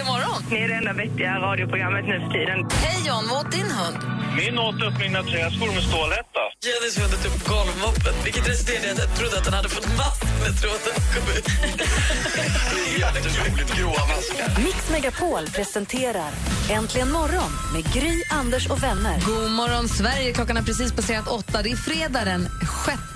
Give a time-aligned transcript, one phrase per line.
[0.00, 0.42] Äntligen morgon!
[0.50, 2.58] Ni är det enda vettiga radioprogrammet nu för tiden.
[2.84, 3.98] Hej John, vad åt din hund?
[4.36, 6.29] Min åt upp mina träskor med stålhätta.
[6.66, 9.88] Jennys hund åt upp golvmoppen, vilket resulterade i att jag trodde att den hade fått
[9.96, 11.46] mask när tråden kom ut.
[12.98, 14.64] Jätteroligt grova maskar.
[14.64, 16.32] Mix Megapol presenterar
[16.70, 19.20] Äntligen morgon med Gry, Anders och vänner.
[19.26, 20.32] God morgon, Sverige.
[20.32, 21.62] Klockan har precis passerat åtta.
[21.62, 22.48] Det är fredag den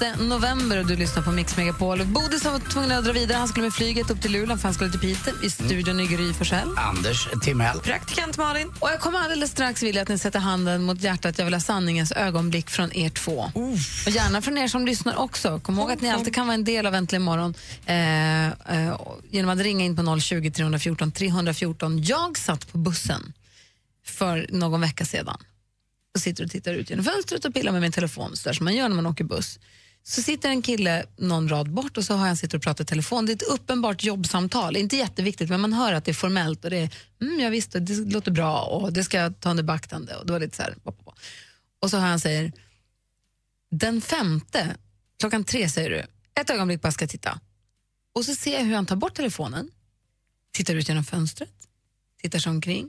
[0.00, 2.05] 6 november och du lyssnar på Mix Megapol.
[2.05, 3.38] Bodis var tvungen att dra vidare.
[3.38, 5.34] Han skulle med flyget upp till Luleå för han skulle till Piteå.
[5.42, 6.69] I studion i Gry Forssell.
[6.77, 7.80] Anders Timell.
[7.80, 8.72] Praktikant Malin.
[8.80, 11.38] Och jag kommer alldeles strax vilja att ni sätter handen mot hjärtat.
[11.38, 13.51] Jag vill ha sanningens ögonblick från er två.
[14.07, 15.61] Och gärna från er som lyssnar också.
[15.61, 17.55] Kom ihåg att ni alltid kan vara en del av Äntligen morgon
[17.87, 22.03] eh, eh, genom att ringa in på 020 314 314.
[22.03, 23.33] Jag satt på bussen
[24.05, 25.39] för någon vecka sedan
[26.15, 28.65] och sitter och tittar ut genom fönstret och pillar med min telefon så där som
[28.65, 29.59] man gör när man åker buss.
[30.06, 32.87] Så sitter en kille någon rad bort och så har han sitter och pratar i
[32.87, 33.27] telefon.
[33.27, 36.71] Det är ett uppenbart jobbsamtal, inte jätteviktigt men man hör att det är formellt och
[36.71, 36.91] det är
[37.23, 40.33] mm, ja, visst, det låter bra och det ska jag ta under beaktande och det
[40.33, 40.75] var lite så här,
[41.81, 42.53] och så hör han säger
[43.78, 44.77] den femte,
[45.19, 46.06] klockan tre säger du,
[46.41, 47.41] ett ögonblick bara ska titta.
[48.14, 49.70] Och så ser jag hur han tar bort telefonen,
[50.53, 51.69] tittar ut genom fönstret,
[52.22, 52.89] tittar sig omkring,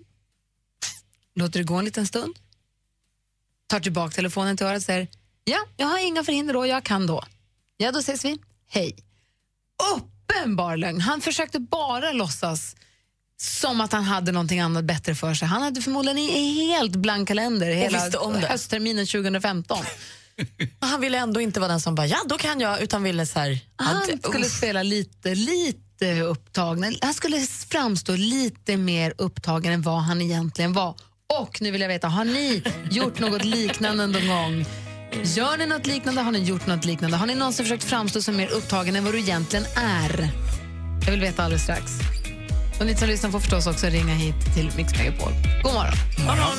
[1.36, 2.40] låter det gå en liten stund,
[3.68, 5.08] tar tillbaka telefonen till örat och säger
[5.44, 7.24] ja, jag har inga förhinder då, jag kan då.
[7.78, 8.38] Ja, då ses vi.
[8.68, 8.96] Hej.
[9.96, 11.02] Uppenbar lögn.
[11.02, 12.76] Han försökte bara låtsas
[13.38, 15.48] som att han hade någonting annat bättre för sig.
[15.48, 18.00] Han hade förmodligen en helt blank kalender hela
[18.48, 19.78] höstterminen 2015.
[20.80, 23.40] Han ville ändå inte vara den som bara, ja då kan jag, utan ville så
[23.40, 23.60] här...
[23.76, 26.96] Han att- skulle spela lite, lite upptagen.
[27.02, 27.40] Han skulle
[27.70, 30.96] framstå lite mer upptagen än vad han egentligen var.
[31.40, 34.66] Och nu vill jag veta, har ni gjort något liknande någon gång?
[35.24, 36.22] Gör ni något liknande?
[36.22, 37.18] Har ni gjort något liknande?
[37.18, 40.30] Har ni någonsin försökt framstå som mer upptagen än vad du egentligen är?
[41.06, 41.92] Jag vill veta alldeles strax.
[42.80, 45.32] Och ni som lyssnar får förstås också ringa hit till Mix Megapol.
[45.64, 46.58] God morgon.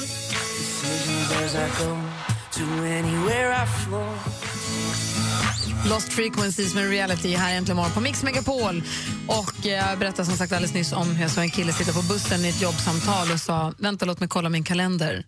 [5.89, 8.83] Lost Frequencies med Reality här äntligen morgon på Mix Megapol.
[9.27, 11.93] Och eh, jag berättade som sagt alldeles nyss om hur jag såg en kille sitta
[11.93, 15.25] på bussen i ett jobbsamtal och sa vänta låt mig kolla min kalender.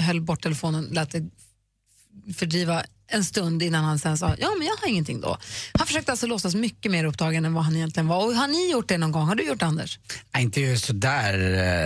[0.00, 1.22] Höll bort telefonen, lät det
[2.36, 5.38] fördriva en stund innan han sen sa ja men jag har ingenting då.
[5.72, 8.26] Han försökte alltså låtsas mycket mer upptagen än vad han egentligen var.
[8.26, 9.28] Och har ni gjort det någon gång?
[9.28, 9.98] Har du gjort det Anders?
[10.34, 11.34] Nej, inte just sådär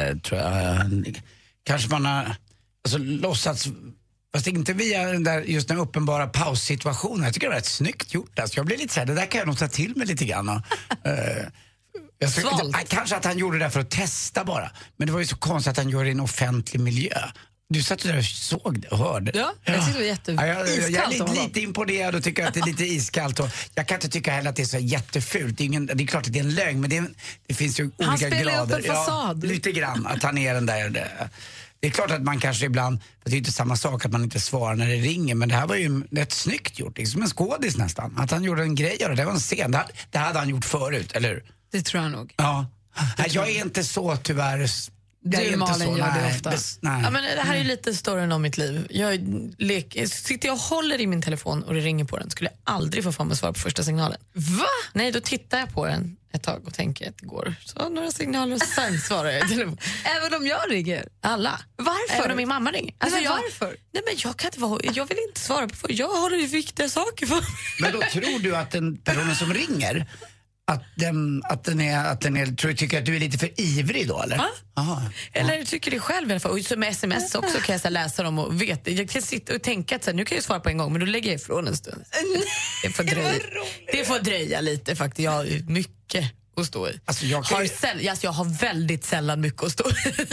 [0.09, 1.21] eh, tror jag.
[1.65, 2.37] Kanske man har
[2.85, 3.69] alltså, låtsats,
[4.35, 7.25] fast inte via den där, just den uppenbara paussituationen.
[7.25, 8.39] Jag tycker det var rätt snyggt gjort.
[8.39, 10.49] Alltså, jag blir lite såhär, det där kan jag nog ta till mig lite grann.
[10.49, 10.57] Och,
[11.07, 11.45] eh,
[12.19, 12.73] jag Svalt.
[12.73, 14.71] det, kanske att han gjorde det för att testa bara.
[14.97, 17.19] Men det var ju så konstigt att han gör det i en offentlig miljö.
[17.73, 19.33] Du satt där och såg det och hörde.
[19.35, 22.23] Ja, jag tyckte det var jätte- Ja, jag, jag, jag är lite, lite imponerad och
[22.25, 23.41] tycker att det är lite iskallt.
[23.41, 25.59] Och jag kan inte tycka heller att det är så jättefult.
[25.59, 27.05] Det är, ingen, det är klart att det är en lögn, men det, är,
[27.47, 28.79] det finns ju olika Han spelar ju upp grader.
[28.79, 29.45] en fasad.
[29.45, 31.09] Ja, lite grann, att han är den där...
[31.81, 34.13] Det, det är klart att man kanske ibland, för det är inte samma sak att
[34.13, 37.23] man inte svarar när det ringer, men det här var ju rätt snyggt gjort, liksom
[37.23, 38.15] en skådis nästan.
[38.19, 39.71] Att han gjorde en grej av det, det var en scen.
[39.71, 41.45] Det, hade- det hade han gjort förut, eller hur?
[41.73, 42.35] Det tror jag nog.
[42.37, 42.67] Ja.
[43.29, 44.67] Jag är inte så tyvärr.
[45.25, 46.51] Är Du, inte Malin, så, gör det ofta.
[46.51, 47.01] bes- nej.
[47.05, 48.87] Ja, men det här är ju lite storyn om mitt liv.
[48.91, 49.21] Jag
[49.59, 52.75] leker, sitter jag och håller i min telefon och det ringer på den skulle jag
[52.75, 54.19] aldrig få för mig att svara på första signalen.
[54.33, 54.65] Va?
[54.93, 58.11] Nej, då tittar jag på den ett tag och tänker att det går så några
[58.11, 59.51] signaler och sen svarar jag.
[60.05, 61.09] Även om jag ringer?
[61.21, 61.61] Alla.
[61.77, 62.15] Varför?
[62.19, 62.95] Även om min mamma ringer.
[62.99, 63.77] Alltså, men jag, varför?
[63.93, 67.27] Nej, men jag, kan inte vara, jag vill inte svara på Jag har viktiga saker
[67.27, 67.45] för mig.
[67.81, 70.07] Men då tror du att den personen som ringer,
[70.71, 73.61] att den, att den, är, att den är, tror, tycker att du är lite för
[73.61, 74.37] ivrig då eller?
[74.37, 74.49] Ja.
[74.75, 75.03] Aha.
[75.33, 76.53] Eller jag tycker det själv i alla fall.
[76.53, 78.87] Och så med sms också kan jag så läsa dem och vet.
[78.87, 80.93] Jag kan sitta och tänka att så här, nu kan jag svara på en gång
[80.93, 82.05] men då lägger jag ifrån en stund.
[82.83, 83.33] Det får dröja,
[83.93, 85.25] det får dröja lite faktiskt.
[85.25, 87.01] Jag har mycket att stå i.
[87.05, 90.27] Alltså, jag har säll, alltså, jag har väldigt sällan mycket att stå i.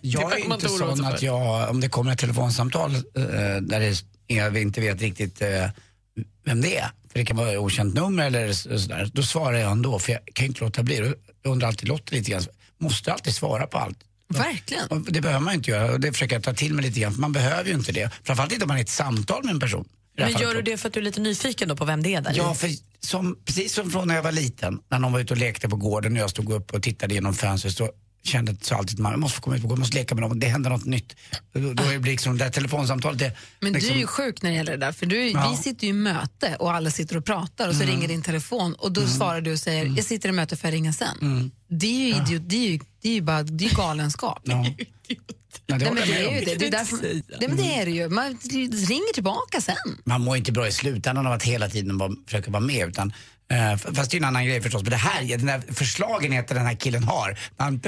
[0.00, 3.00] Jag är inte sån att jag, om det kommer ett telefonsamtal eh,
[3.60, 5.68] där det är, vi inte vet riktigt eh,
[6.44, 9.72] vem det är, för det kan vara okänt nummer eller så- sådär, då svarar jag
[9.72, 10.96] ändå för jag kan inte låta bli.
[11.42, 12.42] Jag undrar alltid Lotta lite grann,
[12.78, 13.98] måste alltid svara på allt?
[14.28, 15.04] Verkligen.
[15.08, 17.20] Det behöver man inte göra och det försöker jag ta till mig lite grann för
[17.20, 18.10] man behöver ju inte det.
[18.24, 19.88] Framförallt inte om man är i ett samtal med en person.
[20.16, 22.20] Men gör du det för att du är lite nyfiken då på vem det är
[22.20, 22.32] där?
[22.36, 22.70] Ja, för
[23.00, 25.76] som, precis som från när jag var liten, när någon var ute och lekte på
[25.76, 27.90] gården och jag stod upp och tittade genom fönstret så
[28.22, 30.40] kände så alltid att man måste få komma ut och gå, måste leka med dem,
[30.40, 31.16] det händer något nytt.
[31.52, 34.42] Då, då är det liksom det där telefonsamtalet, det, Men liksom, du är ju sjuk
[34.42, 35.38] när det gäller det där, för du, Ja.
[35.40, 35.50] Mm.
[35.50, 38.74] vi sitter ju i möte och alla sitter och pratar och så ringer din telefon
[38.74, 41.50] och då svarar du och säger jag sitter i möte för jag ringa sen.
[41.68, 44.40] Det är ju idiot, det är ju, det är ju bara det är galenskap.
[44.44, 44.66] Ja.
[45.66, 46.54] Ja, det Nej, men det är ju det.
[46.54, 48.08] Det är, därför, nej, men det är det ju.
[48.08, 48.38] Man
[48.88, 49.76] ringer tillbaka sen.
[50.04, 52.88] Man mår inte bra i slutändan av att hela tiden bara försöka vara med.
[52.88, 53.12] Utan,
[53.50, 54.82] eh, fast det är en annan grej förstås.
[54.82, 57.38] Men det här, den där förslagenheten den här killen har.
[57.56, 57.80] Han,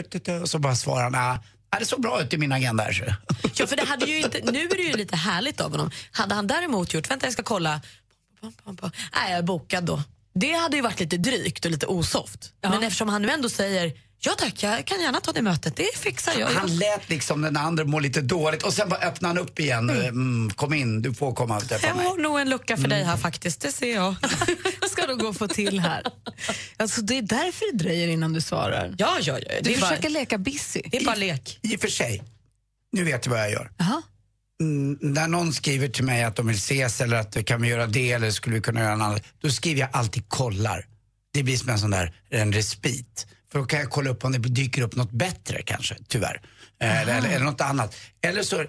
[0.42, 2.84] och så bara svarar han, ah, det såg bra ut i min agenda.
[2.84, 3.04] här, så."
[3.54, 5.90] Ja, för det hade ju inte, nu är det ju lite härligt av honom.
[6.10, 7.80] Hade han däremot gjort, vänta jag ska kolla,
[9.14, 10.02] nej jag är bokad då.
[10.34, 12.52] Det hade ju varit lite drygt och lite osoft.
[12.62, 13.92] Men eftersom han nu ändå säger,
[14.24, 16.48] ja tack jag kan gärna ta det mötet, det fixar jag.
[16.48, 19.90] Han lät liksom den andra må lite dåligt och sen bara öppnade han upp igen.
[19.90, 22.06] Mm, kom in, du får komma och träffa Jag mig.
[22.06, 24.14] har nog en lucka för dig här faktiskt, det ser jag.
[24.90, 26.02] ska du gå och få till här.
[26.76, 28.94] Alltså, det är därför det dröjer innan du svarar.
[28.98, 29.60] Ja, ja, ja.
[29.62, 30.82] Du försöker bara, leka busy.
[30.84, 31.58] det är bara lek.
[31.62, 32.22] I och för sig,
[32.92, 33.70] nu vet du vad jag gör.
[33.78, 34.02] Jaha.
[34.60, 37.86] Mm, när någon skriver till mig att de vill ses eller att kan vi göra
[37.86, 39.22] det eller skulle vi kunna göra något annat.
[39.40, 40.86] Då skriver jag alltid kollar.
[41.32, 43.26] Det blir som en sån där, en respit.
[43.52, 46.40] För då kan jag kolla upp om det dyker upp något bättre kanske, tyvärr.
[46.82, 47.96] Eh, Eller, eller, eller något annat.
[48.20, 48.64] Eller så,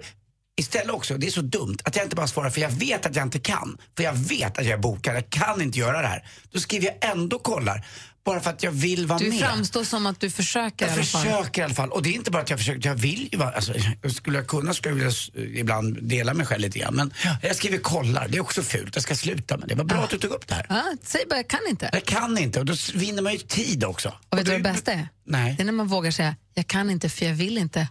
[0.56, 3.16] istället också, det är så dumt att jag inte bara svarar för jag vet att
[3.16, 3.78] jag inte kan.
[3.96, 6.24] För jag vet att jag är bokad, jag kan inte göra det här.
[6.52, 7.86] Då skriver jag ändå kollar.
[8.24, 9.38] Bara för att jag vill vara Du med.
[9.40, 11.22] framstår som att du försöker Jag i alla fall.
[11.22, 11.90] försöker i alla fall.
[11.90, 13.72] Och det är inte bara att jag försöker, jag vill ju vara, alltså,
[14.14, 16.94] skulle jag kunna skulle jag vilja ibland dela mig själv lite grann.
[16.94, 17.12] Men
[17.42, 18.94] jag skriver kollar, det är också fult.
[18.94, 19.74] Jag ska sluta med det.
[19.74, 20.66] Vad bra att du tog upp det här.
[20.68, 21.90] Ja, säg bara jag kan inte.
[21.92, 24.12] Jag kan inte och då vinner man ju tid också.
[24.28, 25.08] Och vet du vad det- det bästa är?
[25.26, 25.54] Nej.
[25.56, 27.88] Det är när man vågar säga jag kan inte för jag vill inte.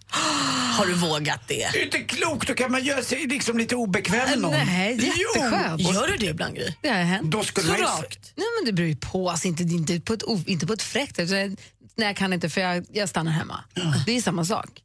[0.73, 1.69] Har du vågat det?
[1.73, 4.51] Det är inte klokt, då kan man göra sig liksom lite obekväm med någon.
[4.51, 5.81] Nej, jätteskönt.
[5.81, 5.93] Jo.
[5.93, 6.73] Gör du det ibland Gry?
[6.81, 7.31] Det har hänt.
[7.31, 8.33] Då skulle Så man rakt?
[8.35, 9.29] Nej, men det beror ju på.
[9.29, 11.25] Alltså, inte, inte, på ett, inte på ett fräckt sätt.
[11.31, 11.57] utan
[11.95, 13.63] Nej, jag kan inte för jag, jag stannar hemma.
[14.05, 14.83] Det är samma sak.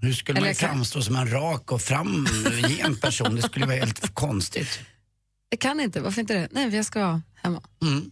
[0.00, 3.36] Nu skulle Eller man kan- framstå som en rak och framgent person.
[3.36, 4.78] Det skulle vara helt konstigt.
[5.50, 6.00] Jag kan inte.
[6.00, 6.48] Varför inte det?
[6.50, 7.62] Nej, jag ska vara hemma.
[7.82, 8.10] Mm.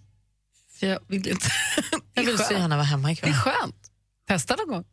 [0.81, 1.47] För jag vill inte.
[2.15, 3.31] Jag vill Det så gärna vara hemma Det ikväll.
[3.31, 3.77] är skönt.
[4.29, 4.85] Testa någon gång.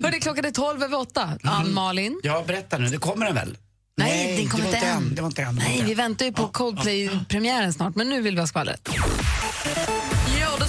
[0.00, 1.38] Hörde, klockan är tolv över åtta.
[1.42, 2.20] Ann-Malin.
[2.22, 3.56] Ja, berätta nu, det kommer den väl?
[3.96, 5.14] Nej, den kommer inte än.
[5.14, 5.54] Det var inte än.
[5.54, 5.96] Nej, vi än.
[5.96, 8.88] väntar ju på Coldplay-premiären snart, men nu vill vi ha skvallret.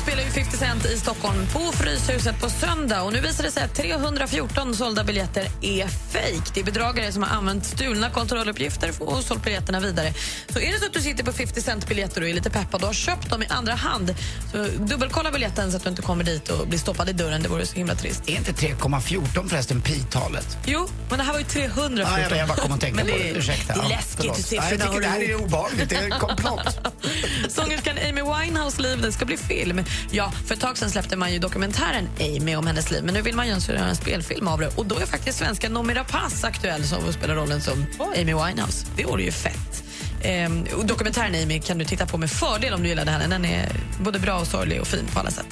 [0.07, 3.02] Ja, spelar ju 50 Cent i Stockholm på Fryshuset på söndag.
[3.02, 6.42] Och nu visar det sig att 314 sålda biljetter är fejk.
[6.54, 10.13] Det är bedragare som har använt stulna kontrolluppgifter och sålt biljetterna vidare.
[10.50, 12.88] Så är det så att du sitter på 50 Cent-biljetter och är lite peppad och
[12.88, 14.16] har köpt dem i andra hand,
[14.52, 17.44] så dubbelkolla biljetten så att du inte kommer dit och blir stoppad i dörren.
[17.44, 18.24] Det vore så himla trist.
[18.30, 20.57] Är inte 3,14 förresten pi-talet?
[20.66, 21.98] Jo, men det här var ju 314.
[21.98, 23.74] Ja, jag, bara kom tänka Men på det Ursäkta.
[23.74, 24.38] det är Ja, läskigt förlåt.
[24.38, 25.90] hur siffrorna Nej, Jag tycker det här är obehagligt.
[25.90, 26.80] Det är komplott.
[27.50, 29.84] Sångerskan Amy Winehouse liv det ska bli film.
[30.12, 33.21] Ja, för ett tag sedan släppte man ju dokumentären Amy om hennes liv men nu
[33.21, 34.68] vill man ju göra en spelfilm av det.
[34.77, 38.88] Och då är faktiskt svenska Noomi Rapace aktuell som spelar rollen som Amy Winehouse.
[38.97, 39.75] Det vore ju fett.
[40.22, 40.50] Eh,
[40.84, 43.28] dokumentären Amy kan du titta på med fördel om du gillade henne.
[43.28, 43.70] Den är
[44.00, 45.46] både bra och sorglig och fin på alla sätt.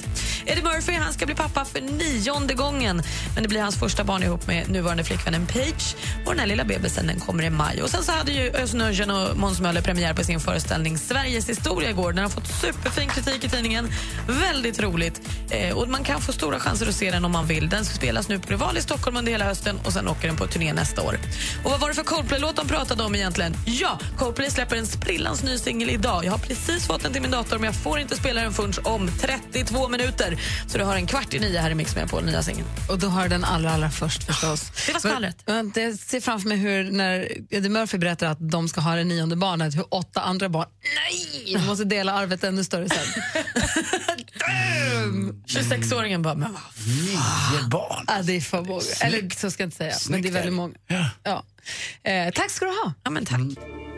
[0.46, 3.02] Eddie Murphy han ska bli pappa för nionde gången.
[3.34, 5.96] Men det blir hans första barn ihop med nuvarande flickvännen Paige.
[6.26, 7.82] Och den här lilla bebisen den kommer i maj.
[7.82, 11.48] Och sen så hade ju Özz Nujen och Måns Möller premiär på sin föreställning Sveriges
[11.48, 12.12] historia igår.
[12.12, 13.88] Den har fått superfin kritik i tidningen.
[14.28, 15.20] Väldigt roligt.
[15.50, 17.68] Eh, och man kan få stora chanser att se den om man vill.
[17.68, 20.36] Den ska spelas nu på Rival i Stockholm under hela hösten och sen åker den
[20.36, 21.18] på turné nästa år.
[21.64, 23.56] Och vad var det för Coldplay-låt de pratade om egentligen?
[23.64, 26.24] Ja, Coldplay släpper en sprillans ny singel idag.
[26.24, 28.72] Jag har precis fått den till min dator men jag får inte spela den förrän
[28.84, 30.38] om 32 minuter.
[30.68, 32.66] Så du har en kvart i nio här i Mix med på nya singeln.
[32.88, 34.72] Och då har du den allra, allra först förstås.
[34.86, 35.42] Det var skvallret.
[35.46, 39.36] Jag ser framför mig hur när Eddie Murphy berättar att de ska ha det nionde
[39.36, 43.22] barnet, hur åtta andra barn, nej, de måste dela arvet ännu större sen.
[45.46, 48.04] 26-åringen bara, men vad Nio barn.
[48.08, 48.80] Ja, det är för många.
[49.00, 50.74] Eller så ska jag inte säga, men det är Snyggt, väldigt många.
[50.86, 51.10] Ja.
[51.22, 51.44] Ja.
[52.10, 52.92] Eh, tack ska du ha.
[53.04, 53.38] Ja, men tack.
[53.38, 53.93] Madonna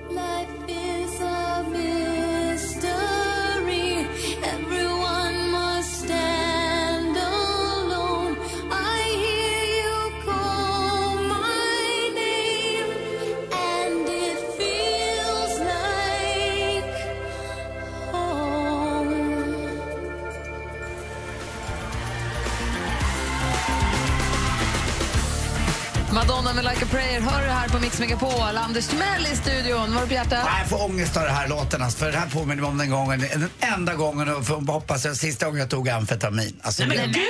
[26.96, 28.56] prayer hör du här på Mix Megapol.
[28.56, 29.80] Anders Timell i studion.
[29.80, 30.44] Vad har du på hjärtat?
[30.44, 31.82] Nej, Jag får ångest av det här låten.
[31.82, 35.04] Alltså, för det här påminner mig om den gången, den enda gången och får hoppas
[35.04, 36.60] jag sista gången jag tog amfetamin.
[36.62, 37.22] Alltså, Nej, det, men gud,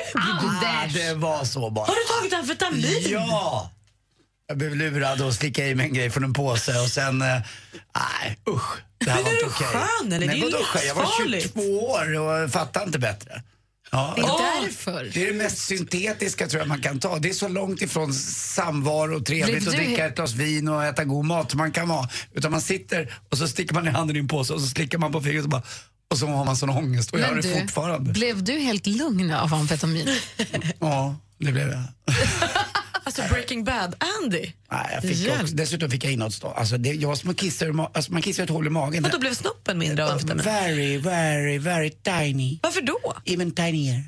[0.64, 1.86] ah, det var så bara.
[1.86, 3.02] Har du tagit amfetamin?
[3.08, 3.70] Ja!
[4.48, 7.22] Jag blev lurad och slickade i mig en grej från en påse och sen...
[7.22, 7.28] eh,
[7.96, 8.62] Nej, usch.
[8.98, 9.66] Det här Men var är inte du okej.
[9.66, 10.26] skön, eller?
[10.26, 10.40] Nej,
[10.74, 10.86] Det är?
[10.86, 11.54] Jag var livsfarligt.
[11.54, 13.42] 22 år och fattade inte bättre.
[13.90, 14.12] Ja.
[14.16, 14.62] Det är Åh!
[14.62, 15.10] därför.
[15.14, 17.18] Det är det mest syntetiska tror jag man kan ta.
[17.18, 20.84] Det är så långt ifrån samvaro, trevligt Blev att du dricka ett glas vin och
[20.84, 22.08] äta god mat man kan vara.
[22.34, 24.98] Utan man sitter och så sticker man i handen i en påse och så slickar
[24.98, 25.62] man på fingret och bara
[26.10, 28.12] och så har man sån ångest och jag har det fortfarande.
[28.12, 30.08] blev du helt lugn av amfetamin?
[30.80, 31.82] Ja, det blev jag.
[33.06, 34.52] Alltså Breaking Bad, Andy.
[34.72, 35.42] Nej, jag fick Hjälp.
[35.42, 36.54] också, dessutom fick jag inåtstånd.
[36.56, 39.04] Alltså det, jag som att kissa ur ma- alltså man kissar ett hål i magen.
[39.04, 40.44] Och då blev snoppen mindre av amfetamin.
[40.44, 42.58] Very, very, very tiny.
[42.62, 42.98] Varför då?
[43.24, 44.04] Even tinier.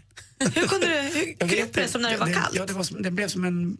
[0.54, 2.50] Hur kunde det, hur det som när det var kallt?
[2.54, 3.76] Ja, det, var som, det blev som en...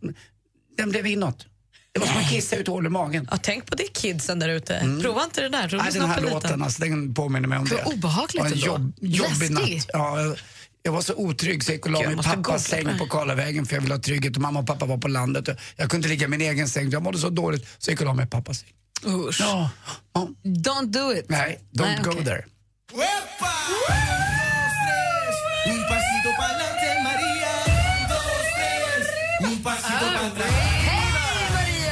[0.77, 1.47] Den blev inåt.
[1.93, 3.29] Det var som att kissa ut hål i magen.
[3.31, 4.99] Ja, tänk på det kidsen där ute.
[5.03, 5.69] Prova inte det där.
[5.69, 6.63] Tror du Nej, den här låten, liten?
[6.63, 7.75] alltså, den påminner mig om det.
[7.85, 9.87] Vad obehagligt Och en jobb, jobbig natt.
[9.93, 10.35] Ja,
[10.83, 13.67] jag- var så otrygg så jag gick och la mig i pappas säng på Karlavägen
[13.67, 15.49] för jag ville ha trygghet och mamma och pappa var på landet.
[15.49, 17.93] Och Jag kunde inte ligga i min egen säng, jag mådde så dåligt så jag
[17.93, 18.69] gick och la mig i pappas säng.
[19.07, 19.41] Usch.
[19.41, 19.71] Ja,
[20.13, 20.29] ja.
[20.45, 21.25] Don't do it.
[21.29, 22.25] Nej, don't Nej, go okej.
[22.25, 22.45] there.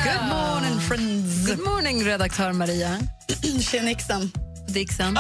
[0.05, 1.47] Good morning friends.
[1.47, 3.01] Good morning, redaktör Maria
[3.61, 4.31] Tjenixen.
[4.77, 5.19] Dixon.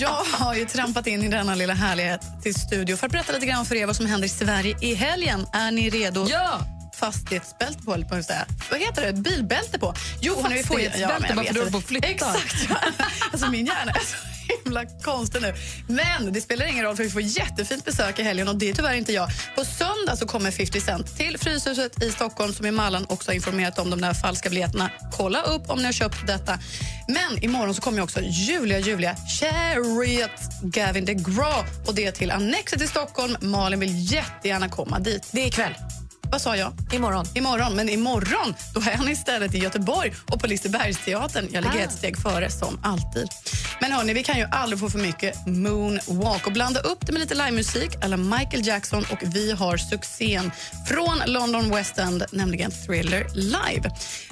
[0.00, 3.46] Jag har ju trampat in i denna lilla härlighet till studio för att berätta lite
[3.46, 5.46] grann för er vad som händer i Sverige i helgen.
[5.52, 6.26] Är ni redo?
[6.30, 6.60] Ja!
[6.94, 8.46] Fastighetsbälte på, på att säga.
[8.70, 9.12] Vad heter det?
[9.12, 9.94] Bilbälte på?
[10.20, 12.08] Jo, Fastighetsbälte, varför du håller på att flytta.
[12.08, 12.68] Exakt.
[13.32, 13.92] Alltså, min hjärna
[14.64, 15.54] himla konstig nu.
[15.86, 18.74] Men det spelar ingen roll för vi får jättefint besök i helgen och det är
[18.74, 19.28] tyvärr inte jag.
[19.56, 23.34] På söndag så kommer 50 Cent till Fryshuset i Stockholm som i Mallan också har
[23.34, 24.90] informerat om de där falska biljetterna.
[25.12, 26.58] Kolla upp om ni har köpt detta.
[27.08, 32.86] Men imorgon så kommer också Julia Julia Chariot Gavin DeGraw och det till Annexet i
[32.86, 33.36] Stockholm.
[33.40, 35.28] Malin vill jättegärna komma dit.
[35.32, 35.74] Det är ikväll.
[36.32, 36.72] Vad sa jag?
[36.92, 37.26] Imorgon.
[37.34, 41.48] Imorgon, men imorgon då är han istället i Göteborg och på Lisebergsteatern.
[41.52, 41.82] Jag ligger Ah.
[41.82, 43.28] ett steg före som alltid.
[43.80, 47.20] Men hörni, vi kan ju aldrig få för mycket moonwalk och blanda upp det med
[47.20, 50.50] lite livemusik eller Michael Jackson och vi har succén
[50.88, 53.90] från London West End, nämligen Thriller live.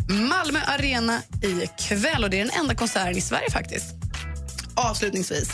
[0.08, 3.86] Malmö Arena i kväll och det är den enda konserten i Sverige faktiskt.
[4.74, 5.50] Avslutningsvis.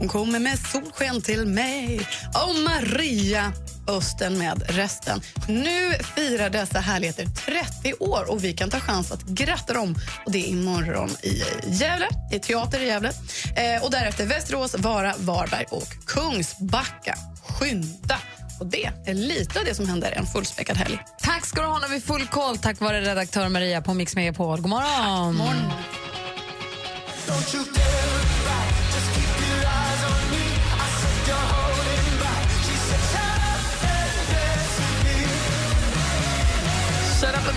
[0.00, 2.00] Hon kommer med solsken till mig
[2.34, 3.52] och Maria
[3.88, 5.20] Östen med resten.
[5.48, 9.94] Nu firar dessa härligheter 30 år och vi kan ta chans att gratta dem.
[10.26, 13.12] Och Det är imorgon i Gävle, i teater i Gävle.
[13.56, 17.14] Eh, och därefter Västerås, Vara, Varberg och Kungsbacka.
[17.48, 18.18] Skynda!
[18.60, 20.98] Och Det är lite av det som händer en fullspäckad helg.
[21.20, 22.58] Tack ska du ha när vi full koll.
[22.58, 24.60] Tack vare redaktör Maria på Mix Megapol.
[24.60, 25.36] God morgon.
[25.36, 25.72] Morgon.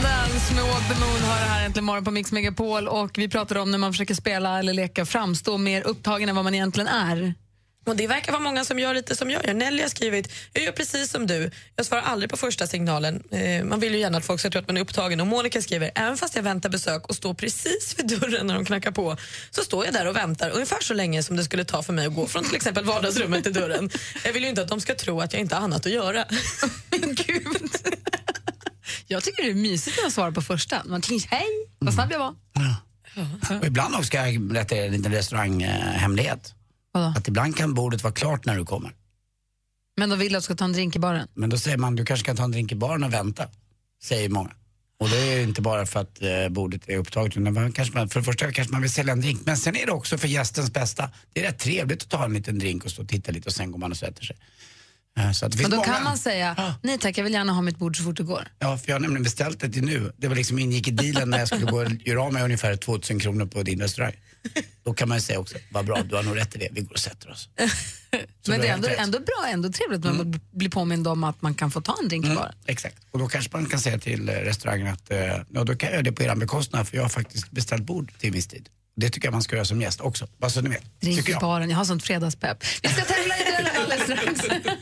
[0.04, 2.88] Dance med Walk the Moon har det här äntligen morgon på Mix Megapol.
[2.88, 6.44] Och vi pratar om när man försöker spela eller leka framstå mer upptagen än vad
[6.44, 7.34] man egentligen är.
[7.86, 9.54] Och Det verkar vara många som gör lite som jag gör.
[9.54, 11.52] Nelly har skrivit, jag gör precis som du.
[11.76, 13.24] Jag svarar aldrig på första signalen.
[13.32, 15.22] Eh, man vill ju gärna att folk ska tro att man är upptagen.
[15.22, 18.66] Och Monica skriver, även fast jag väntar besök och står precis vid dörren när de
[18.66, 19.18] knackar på
[19.52, 22.08] så står jag där och väntar ungefär så länge som det skulle ta för mig
[22.08, 23.90] att gå från till exempel vardagsrummet till dörren.
[24.26, 26.26] Jag vill ju inte att de ska tro att jag inte har annat att göra.
[26.90, 28.03] Men gud.
[29.14, 30.82] Jag tycker det är mysigt när man svarar på första.
[30.86, 31.48] Man tänker hej,
[31.80, 32.36] vad snabb jag var.
[33.60, 36.54] Och ibland också ska jag berätta er en liten restauranghemlighet.
[36.92, 37.14] Vadå?
[37.18, 38.92] Att ibland kan bordet vara klart när du kommer.
[39.98, 41.28] Men de vill att du ska ta en drink i baren.
[41.34, 43.48] Men då säger man, du kanske kan ta en drink i baren och vänta.
[44.04, 44.52] Säger många.
[45.00, 47.38] Och det är inte bara för att eh, bordet är upptaget.
[47.38, 49.42] utan man kanske man, för det första kanske man vill sälja en drink.
[49.46, 51.10] Men sen är det också för gästens bästa.
[51.34, 53.54] Det är rätt trevligt att ta en liten drink och stå och titta lite och
[53.54, 54.36] sen går man och sätter sig.
[55.16, 58.04] Men då många, kan man säga, nej tack jag vill gärna ha mitt bord så
[58.04, 58.48] fort det går.
[58.60, 60.12] Ja, för jag har nämligen beställt det till nu.
[60.18, 62.76] Det var liksom ingick i dealen när jag skulle gå och göra av med ungefär
[62.76, 64.14] 2000 kronor på din restaurang.
[64.84, 66.82] Då kan man ju säga också, vad bra, du har nog rätt i det, vi
[66.82, 67.50] går och sätter oss.
[68.48, 71.56] Men det är ändå, ändå bra, ändå trevligt att man blir påmind om att man
[71.56, 72.56] kan få ta en drink Mm, baren.
[72.66, 72.98] exakt.
[73.12, 75.18] Och då kanske man kan säga till eh, restaurangen att eh,
[75.50, 78.12] ja, då kan jag göra det på er bekostnad för jag har faktiskt beställt bord
[78.20, 78.70] till viss tid.
[78.96, 81.02] Det tycker jag man ska göra som gäst också, bara så ni vet.
[81.02, 81.42] Drink i jag.
[81.42, 82.64] baren, jag har sånt fredagspepp.
[82.84, 84.66] Vi ska tävla i duellen alldeles strax.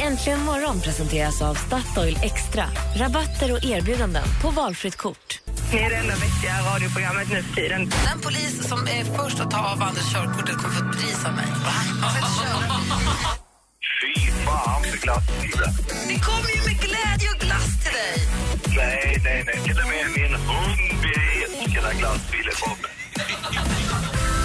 [0.00, 2.64] Äntligen morgon presenteras av Statoil Extra.
[2.96, 5.40] Rabatter och erbjudanden på valfritt kort.
[5.72, 7.80] Ni är det enda vettiga radioprogrammet nu för tiden.
[8.04, 11.34] Den polis som är först att ta av Anders körkortet kommer få ett pris av
[11.34, 11.46] mig.
[14.02, 15.74] Fy fan för glassbilen.
[16.08, 18.28] Det kommer ju med glädje och glass till dig.
[18.76, 19.64] Nej, nej, nej.
[19.64, 20.91] Till och med min hund
[21.98, 22.90] glassbilen kommer.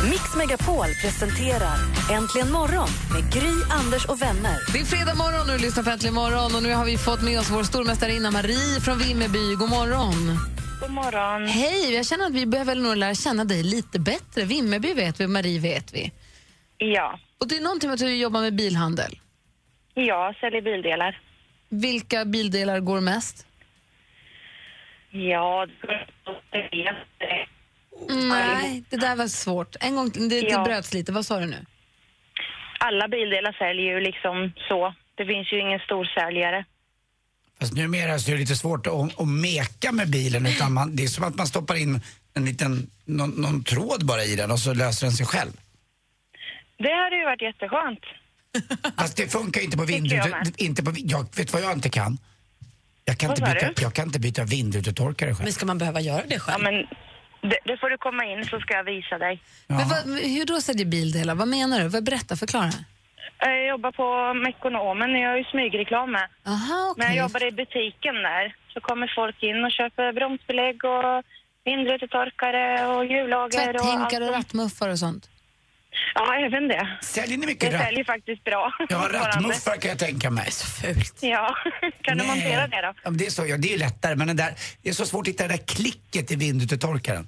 [0.09, 1.77] Mix Megapol presenterar
[2.11, 4.73] Äntligen morgon med Gry, Anders och vänner.
[4.73, 7.21] Det är fredag morgon och du lyssnar på Äntligen morgon och nu har vi fått
[7.21, 9.55] med oss vår stormästarinna Marie från Vimmerby.
[9.55, 10.37] God morgon.
[10.81, 11.47] God morgon.
[11.47, 14.43] Hej, jag känner att vi behöver nog lära känna dig lite bättre.
[14.43, 16.11] Vimmerby vet vi, Marie vet vi.
[16.77, 17.19] Ja.
[17.39, 19.19] Och det är någonting med att du jobbar med bilhandel.
[19.93, 21.21] Ja, säljer bildelar.
[21.69, 23.45] Vilka bildelar går mest?
[25.17, 25.67] Ja,
[26.51, 26.95] det jag.
[28.09, 29.75] Nej, det där var svårt.
[29.79, 30.63] En gång, det, det Ja.
[30.63, 31.11] bröts lite.
[31.11, 31.65] Vad sa du nu?
[32.79, 34.93] Alla bildelar säljer ju liksom så.
[35.15, 36.65] Det finns ju ingen stor säljare.
[37.59, 41.03] Fast numera så är det lite svårt att, att meka med bilen utan man, det
[41.03, 42.01] är som att man stoppar in
[42.33, 45.51] en liten, någon, någon tråd bara i den och så löser den sig själv.
[46.77, 47.99] Det hade ju varit jätteskönt.
[48.97, 50.33] Fast det funkar ju inte på vindrutor...
[50.57, 52.17] Inte på, jag vet vad jag inte kan?
[53.09, 55.43] Jag kan, Vad inte byta, jag kan inte byta vindrutetorkare själv.
[55.43, 56.63] Men ska man behöva göra det Ja, själv?
[56.63, 56.73] men
[57.51, 59.41] det, det får du komma in så ska jag visa dig.
[59.67, 59.99] Men vad,
[60.35, 61.35] hur då säljer bildelar?
[61.35, 61.87] Vad menar du?
[61.87, 62.71] Vad, berätta, förklara.
[63.39, 66.27] Jag jobbar på Mekonomen, jag har ju smygreklam med.
[66.47, 68.55] Aha, Men jag jobbar i butiken där.
[68.73, 71.23] Så kommer folk in och köper bromsbelägg och
[71.65, 73.83] vindrutetorkare och hjullager och allt.
[73.83, 75.29] Tvätthinkar och rattmuffar och sånt.
[76.15, 76.97] Ja, även det.
[77.01, 78.71] Säljer ni mycket Det ratt- säljer faktiskt bra.
[78.89, 80.51] Ja, rattmuffar kan jag tänka mig.
[80.51, 81.17] Så fult.
[81.21, 81.55] Ja,
[82.01, 82.35] kan du Nej.
[82.35, 82.93] montera det då?
[83.03, 85.05] Ja, men det, är så, ja, det är lättare, men den där, det är så
[85.05, 87.27] svårt att hitta det där klicket i vindrutetorkaren.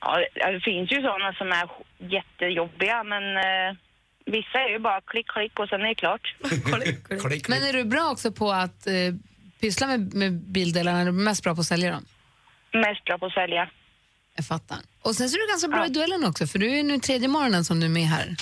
[0.00, 3.76] Ja, det- det finns ju sådana som är jättejobbiga, men eh,
[4.26, 6.34] vissa är ju bara klick, klick och sen är det klart.
[7.48, 8.92] Men är du bra också på att eh,
[9.60, 11.00] pyssla med, med bildelarna?
[11.00, 12.04] Är du mest bra på att sälja dem?
[12.72, 13.70] Mest bra på att sälja.
[14.36, 14.78] Jag fattar.
[15.02, 17.28] Och sen så är du ganska bra i duellen också, för du är nu tredje
[17.28, 18.36] morgonen som du är med här.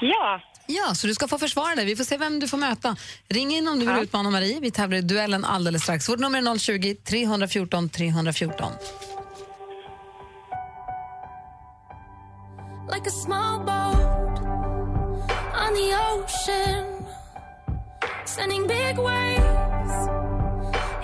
[0.00, 0.40] Ja.
[0.66, 1.84] Ja, så du ska få försvara dig.
[1.84, 2.96] Vi får se vem du får möta.
[3.28, 4.02] Ring in om du vill Ja.
[4.02, 4.60] utmana Marie.
[4.60, 6.08] Vi tävlar i duellen alldeles strax.
[6.08, 8.72] Vårt nummer är 020 314 314.
[12.94, 14.38] like a small boat
[15.62, 17.04] on the ocean,
[18.24, 20.08] sending big waves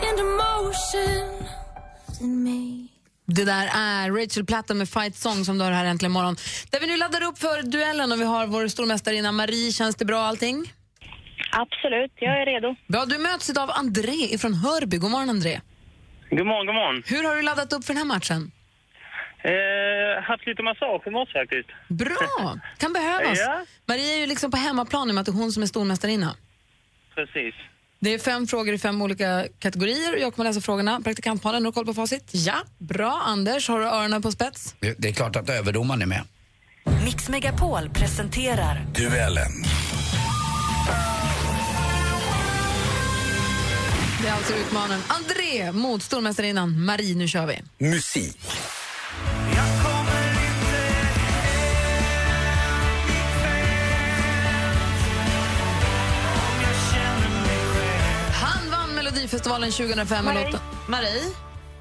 [0.08, 1.46] into motion.
[2.20, 2.83] In me.
[3.26, 6.36] Det där är Rachel Platten med Fight Song som du har här äntligen morgon.
[6.70, 9.72] Där vi nu laddar upp för duellen och vi har vår stormästarinna Marie.
[9.72, 10.72] Känns det bra allting?
[11.52, 12.76] Absolut, jag är redo.
[12.86, 14.96] Bra, du möts av André från Hörby.
[14.96, 15.60] God morgon André.
[16.30, 17.02] God morgon, god morgon.
[17.06, 18.50] Hur har du laddat upp för den här matchen?
[19.44, 21.68] Eh, haft lite massage i morse faktiskt.
[21.88, 23.38] Bra, kan behövas.
[23.38, 23.64] Ja.
[23.86, 25.66] Marie är ju liksom på hemmaplan i och med att det är hon som är
[25.66, 26.36] stormästarinna.
[27.14, 27.54] Precis.
[28.04, 31.00] Det är fem frågor i fem olika kategorier och jag kommer läsa frågorna.
[31.00, 32.30] Praktikantmalen, har du koll på facit?
[32.32, 32.54] Ja.
[32.78, 33.22] Bra.
[33.26, 34.74] Anders, har du öronen på spets?
[34.80, 36.22] Det, det är klart att överdomaren är med.
[37.04, 39.52] Mix Megapol presenterar Duellen.
[44.22, 47.14] Det är alltså utmanaren André mot stormästarinnan Marie.
[47.14, 47.86] Nu kör vi.
[47.86, 48.38] Musik.
[59.14, 60.46] Melodifestivalen 2005 med Marie.
[60.46, 60.60] låten...
[60.88, 61.22] Marie?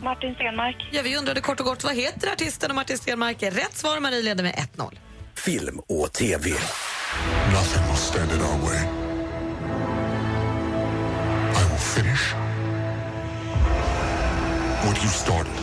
[0.02, 0.89] Martin Stenmark.
[0.91, 4.00] Ja, vi undrade kort och gott vad heter artisten och Martin Stenmark är rätt svar.
[4.00, 4.98] Marie leder med 1-0.
[5.36, 6.50] Film och TV.
[7.54, 8.80] Nothing will stand in our way.
[11.56, 12.34] I will finish
[14.86, 15.62] what you started.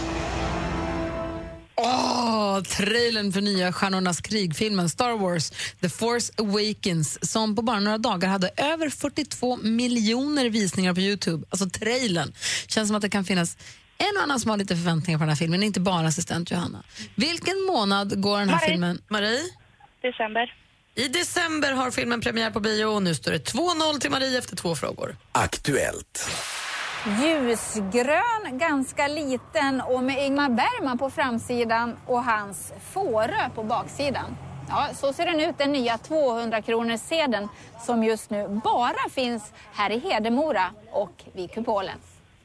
[1.83, 7.99] Åh, trailern för nya Stjärnornas krig-filmen Star Wars The Force Awakens som på bara några
[7.99, 11.47] dagar hade över 42 miljoner visningar på Youtube.
[11.51, 12.33] Alltså trailern.
[12.67, 13.57] Känns som att det kan finnas
[13.99, 16.83] en och annan som har lite förväntningar på den här filmen, inte bara assistent Johanna.
[17.15, 18.71] Vilken månad går den här Marie.
[18.71, 19.03] filmen?
[19.09, 19.43] Marie?
[20.03, 20.55] December.
[20.95, 24.57] I december har filmen premiär på bio och nu står det 2-0 till Marie efter
[24.57, 25.17] två frågor.
[25.33, 26.31] Aktuellt.
[27.07, 34.37] Ljusgrön, ganska liten och med Ingmar Bergman på framsidan och hans Fårö på baksidan.
[34.69, 36.63] Ja, så ser den ut, den nya 200
[36.99, 37.49] sedeln
[37.81, 41.99] som just nu bara finns här i Hedemora och vid Kupolen.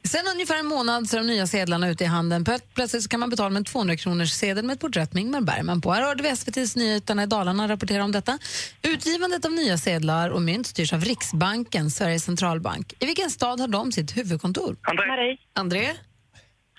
[0.09, 2.45] Sen ungefär en månad så är de nya sedlarna ute i handeln.
[2.45, 5.21] Plö- Plötsligt så kan man betala med en 200 kronors sedel med ett porträtt med
[5.21, 5.91] Ingmar Bergman på.
[5.93, 8.39] Här hörde vi SVTs Nyheterna i Dalarna rapportera om detta.
[8.81, 12.93] Utgivandet av nya sedlar och mynt styrs av Riksbanken, Sveriges centralbank.
[12.99, 14.75] I vilken stad har de sitt huvudkontor?
[14.81, 15.07] André.
[15.07, 15.37] Marie.
[15.53, 15.91] André?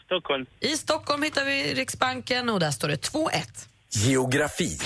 [0.05, 0.47] Stockholm.
[0.61, 3.29] I Stockholm hittar vi Riksbanken och där står det 2-1.
[3.91, 4.79] Geografi.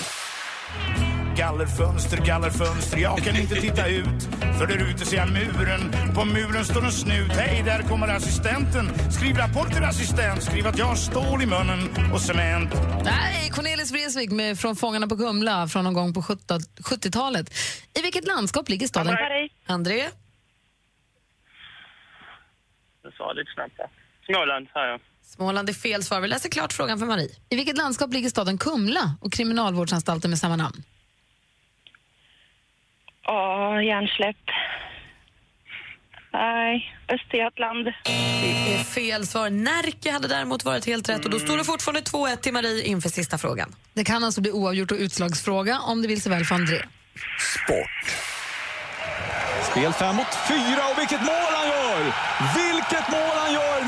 [1.40, 4.22] Gallerfönster, gallerfönster, jag kan inte titta ut
[4.58, 5.80] För där ute ser jag muren,
[6.14, 10.78] på muren står en snut Hej, där kommer assistenten Skriv rapport till assistent, skriv att
[10.78, 12.70] jag har stål i munnen och cement
[13.04, 16.42] Nej, Cornelis Vreeswijk med Från Fångarna på Kumla från någon gång på 70
[16.80, 17.54] 70-talet.
[17.98, 19.16] I vilket landskap ligger staden?
[19.66, 20.08] André?
[23.02, 23.88] Jag sa lite snabbt där.
[24.26, 25.00] Småland, sa jag.
[25.22, 26.20] Småland är fel svar.
[26.20, 27.30] Vi läser klart frågan för Marie.
[27.48, 30.82] I vilket landskap ligger staden Kumla och kriminalvårdsanstalten med samma namn?
[33.30, 34.36] Ja, hjärnsläpp.
[36.32, 37.84] Nej, Östergötland.
[38.04, 39.50] Det är fel svar.
[39.50, 43.08] Närke hade däremot varit helt rätt och då står det fortfarande 2-1 till Marie inför
[43.08, 43.74] sista frågan.
[43.94, 46.82] Det kan alltså bli oavgjort och utslagsfråga om det vill sig väl för André.
[49.70, 52.02] Spel fem mot fyra och vilket mål han gör!
[52.56, 53.84] Vilket mål han gör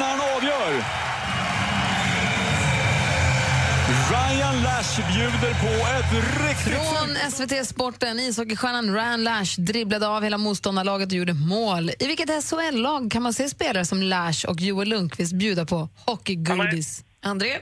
[4.32, 5.66] Ryan Lash bjuder på
[5.98, 6.12] ett
[6.48, 6.72] riktigt...
[6.72, 11.90] Från SVT Sporten, ishockeystjärnan Ryan Lash dribblade av hela motståndarlaget och gjorde mål.
[11.98, 17.04] I vilket SHL-lag kan man se spelare som Lash och Joel Lundqvist bjuda på hockeygodis?
[17.22, 17.58] André?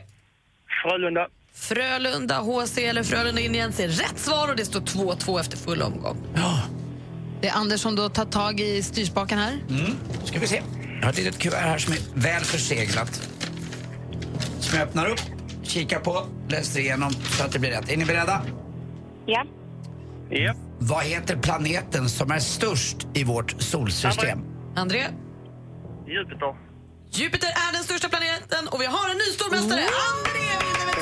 [0.82, 1.26] Frölunda.
[1.54, 6.16] Frölunda, HC eller Frölunda Indiens är rätt svar och det står 2-2 efter full omgång.
[7.40, 9.52] Det är Anders som då tar tag i styrspaken här.
[9.68, 9.96] Mm.
[10.24, 10.62] ska vi se.
[10.98, 13.28] Jag har ett litet kuvert här som är väl förseglat.
[14.60, 15.20] Som jag öppnar upp,
[15.62, 17.90] kikar på, läser igenom så att det blir rätt.
[17.90, 18.42] Är ni beredda?
[19.26, 19.44] Ja.
[20.30, 20.54] Ja.
[20.78, 24.38] Vad heter planeten som är störst i vårt solsystem?
[24.76, 25.06] André?
[26.06, 26.54] Jupiter.
[27.12, 29.80] Jupiter är den största planeten och vi har en ny stormästare.
[29.80, 31.00] André vinner med 3-2.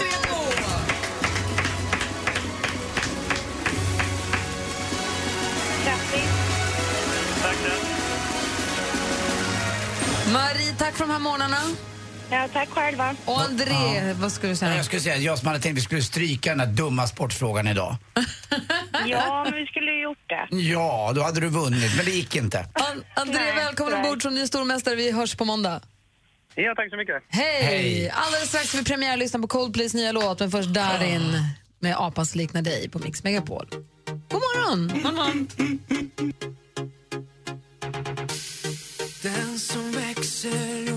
[5.84, 6.30] Grattis.
[7.42, 7.56] Tack.
[10.32, 11.56] Marie, tack för de här månaderna.
[12.30, 13.14] Ja, tack själva.
[13.24, 14.76] Och André, vad ska du säga?
[14.76, 17.68] Jag skulle säga, jag som hade tänkt att vi skulle stryka den där dumma sportfrågan
[17.68, 17.96] idag.
[19.06, 20.56] Ja, men vi skulle ju gjort det.
[20.56, 22.58] Ja, då hade du vunnit, men det gick inte.
[22.72, 24.04] An- André, Nej, välkommen tyvärr.
[24.06, 24.94] ombord som ny stormästare.
[24.94, 25.80] Vi hörs på måndag.
[26.54, 27.22] Ja, tack så mycket.
[27.28, 27.62] Hej!
[27.62, 28.10] Hej.
[28.10, 31.42] Alldeles strax ska vi premiärlyssna på Coldplays nya låt, men först Darin
[31.80, 33.68] med Apas liknar dig på Mix Megapol.
[34.28, 34.88] God morgon!
[39.22, 40.87] Den som växer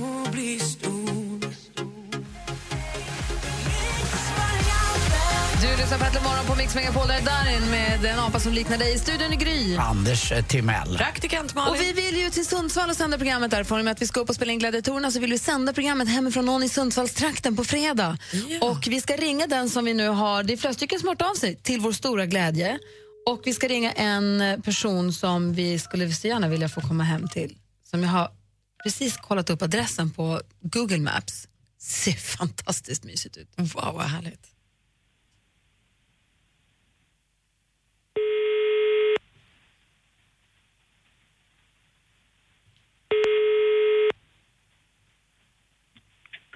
[5.62, 7.08] Du lyssnar på Äntligen morgon på Mix Megapol.
[7.08, 8.94] Där är Darin med en apa som liknar dig.
[8.94, 9.76] I studion är Gry.
[9.76, 10.98] Anders eh, Timell.
[10.98, 11.74] Praktikant Malin.
[11.74, 13.80] Och vi vill ju till Sundsvall och sända programmet därifrån.
[13.80, 15.74] I och med att vi ska upp och spela in Gladiatorerna så vill vi sända
[15.74, 18.18] programmet hemifrån någon i Sundsvallstrakten på fredag.
[18.62, 21.30] Och vi ska ringa den som vi nu har, det är flera stycken som har
[21.30, 22.80] av sig, till vår stora glädje.
[23.26, 27.28] Och vi ska ringa en person som vi skulle så gärna vilja få komma hem
[27.28, 27.58] till.
[27.90, 28.32] Som jag har
[28.84, 31.48] precis kollat upp adressen på Google Maps.
[31.82, 33.50] Ser fantastiskt mysigt ut.
[33.58, 34.52] Wow, vad härligt.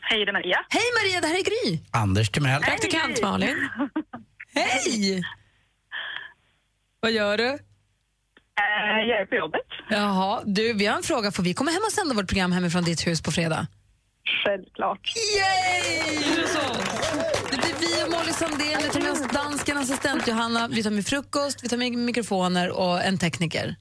[0.10, 0.58] Hej, det är Maria.
[0.70, 1.80] Hej Maria, det här är Gry.
[1.92, 2.62] Anders Timell.
[2.62, 3.70] Praktikant Malin.
[4.56, 5.24] Hej!
[7.00, 7.48] Vad gör du?
[7.48, 9.62] Eh, jag är på jobbet.
[9.90, 11.32] Jaha, du, vi har en fråga.
[11.32, 13.68] Får vi komma hem och sända vårt program hemifrån ditt hus på fredag?
[14.46, 15.14] Självklart.
[15.38, 16.18] Yay!
[17.52, 20.92] Det blir vi och Molly Sandén, vi tar med oss dansken, assistent Johanna, vi tar
[20.92, 23.76] med frukost, vi tar med mikrofoner och en tekniker.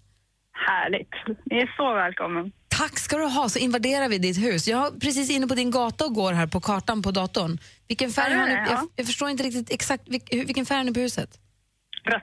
[0.53, 1.11] Härligt.
[1.45, 2.53] Ni är så välkommen.
[2.79, 4.69] Tack ska du ha, så invaderar vi ditt hus.
[4.69, 7.59] Jag har precis inne på din gata och går här på kartan på datorn.
[7.89, 8.53] Vilken färg Ja, har ni?
[8.55, 8.67] ja.
[8.71, 11.39] Jag, jag förstår inte riktigt exakt, vilken färg har ni på huset?
[12.05, 12.23] Rött.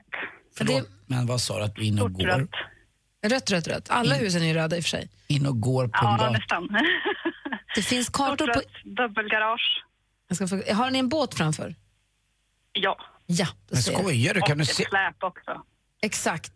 [0.56, 2.48] Förlåt, men vad sa du att du är inne och går?
[3.26, 3.90] Rött, rött, rött.
[3.90, 5.08] Alla husen är ju röda i och för sig.
[5.26, 6.30] In och går på en Ja, gata?
[6.30, 6.68] nästan.
[7.74, 8.60] Det finns kartor Stort på...
[8.60, 9.84] rött dubbelgarage.
[10.28, 11.74] Jag ska få, har ni en båt framför?
[12.72, 12.96] Ja.
[13.26, 14.00] Ja, då Men ser jag.
[14.00, 14.40] skojar du?
[14.40, 14.84] Kan och du ett se?
[14.88, 15.62] släp också.
[16.02, 16.52] Exakt.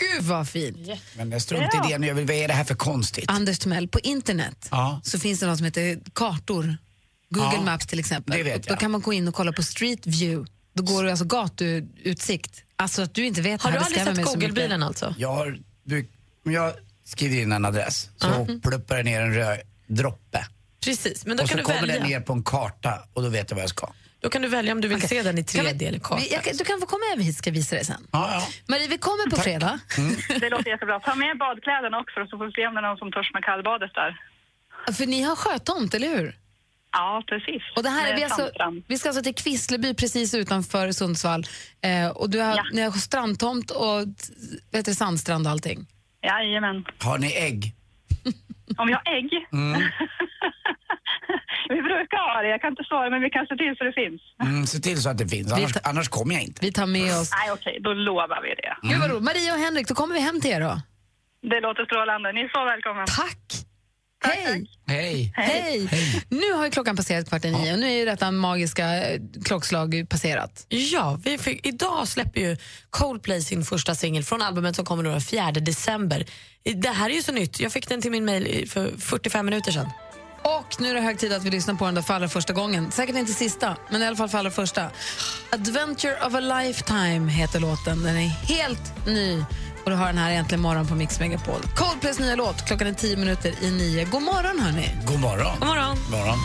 [0.00, 0.78] Gud vad fint.
[1.16, 2.06] Men jag struntar i det nu.
[2.06, 3.24] Jag vill, vad är det här för konstigt?
[3.28, 5.00] Anders Timell, på internet Ja.
[5.04, 6.76] så finns det något som heter kartor.
[7.30, 8.36] Google Ja, Maps till exempel.
[8.36, 8.80] det vet Och Då jag.
[8.80, 10.50] kan man gå in och kolla på Street View.
[10.74, 12.62] Då går du alltså gatuutsikt.
[12.76, 14.50] Alltså att du inte vet Har du det aldrig skrämmer sett mig så mycket.
[14.54, 15.14] Google-bilen alltså?
[15.18, 16.08] Jag, har, du,
[16.46, 16.72] om jag
[17.04, 18.60] skriver in en adress så Mm.
[18.60, 20.46] pluppar det ner en röd droppe.
[20.84, 21.98] Precis, men då och så kan du kommer välja.
[21.98, 23.92] den ner på en karta och då vet jag vad jag ska.
[24.22, 26.16] Då kan du välja om du vill se den i 3D eller karta.
[26.22, 28.06] Vi, jag, kan- du kan få komma över hit ska jag visa dig sen.
[28.12, 28.42] Ja, ja.
[28.68, 29.78] Marie, vi kommer på fredag.
[30.40, 31.00] Det låter jättebra.
[31.00, 33.44] Ta med badkläderna också så får vi se om det är någon som törs med
[33.44, 34.16] kallbadet där.
[34.92, 36.36] För ni har sjötomt, eller hur?
[36.92, 37.62] Ja, precis.
[37.76, 38.50] Och det här vi, alltså,
[38.88, 41.44] vi ska alltså till Kvissleby precis utanför Sundsvall.
[41.80, 43.98] Eh, och du har, ni har strandtomt och
[44.72, 45.86] vet du, sandstrand och allting.
[46.22, 46.84] Jajamän.
[46.98, 47.74] Har ni ägg?
[48.78, 49.46] Om vi har ägg?
[49.52, 49.82] Mm.
[51.76, 52.48] vi brukar ha det.
[52.54, 54.20] Jag kan inte svara, men vi kan se till så det finns.
[54.42, 56.58] Mm, se till så att det finns, annars, annars kommer jag inte.
[56.66, 57.30] Vi tar med oss...
[57.38, 58.72] Nej, okej, då lovar vi det.
[58.88, 59.24] Gud vad roligt.
[59.30, 60.74] Maria och Henrik, då kommer vi hem till er då.
[61.52, 62.32] Det låter strålande.
[62.32, 63.04] Ni är så välkomna.
[63.06, 63.44] Tack!
[64.24, 64.66] Hej!
[64.86, 65.32] Hej!
[65.36, 65.88] Hej!
[66.28, 69.20] Nu har ju klockan passerat kvart i nio och nu är ju detta magiska eh,
[69.44, 70.66] klockslag passerat.
[70.68, 72.56] Ja, vi fick, idag släpper ju
[72.90, 76.24] Coldplay sin första singel från albumet som kommer den 4 december.
[76.74, 77.60] Det här är ju så nytt.
[77.60, 79.86] Jag fick den till min mail för 45 minuter sedan.
[80.44, 82.52] Och nu är det hög tid att vi lyssnar på den där för allra första
[82.52, 82.90] gången.
[82.92, 84.90] Säkert inte sista, men i alla fall för allra första.
[85.52, 88.02] Adventure of a lifetime heter låten.
[88.02, 89.44] Den är helt ny.
[89.84, 91.62] Och du har den här äntligen morgon på Mix Megapol.
[91.76, 92.66] Coldplays nya låt.
[92.66, 94.04] Klockan är tio minuter i nio.
[94.04, 94.90] God morgon, hörni.
[95.04, 95.58] God morgon.
[95.58, 95.96] God morgon.
[96.10, 96.38] God morgon.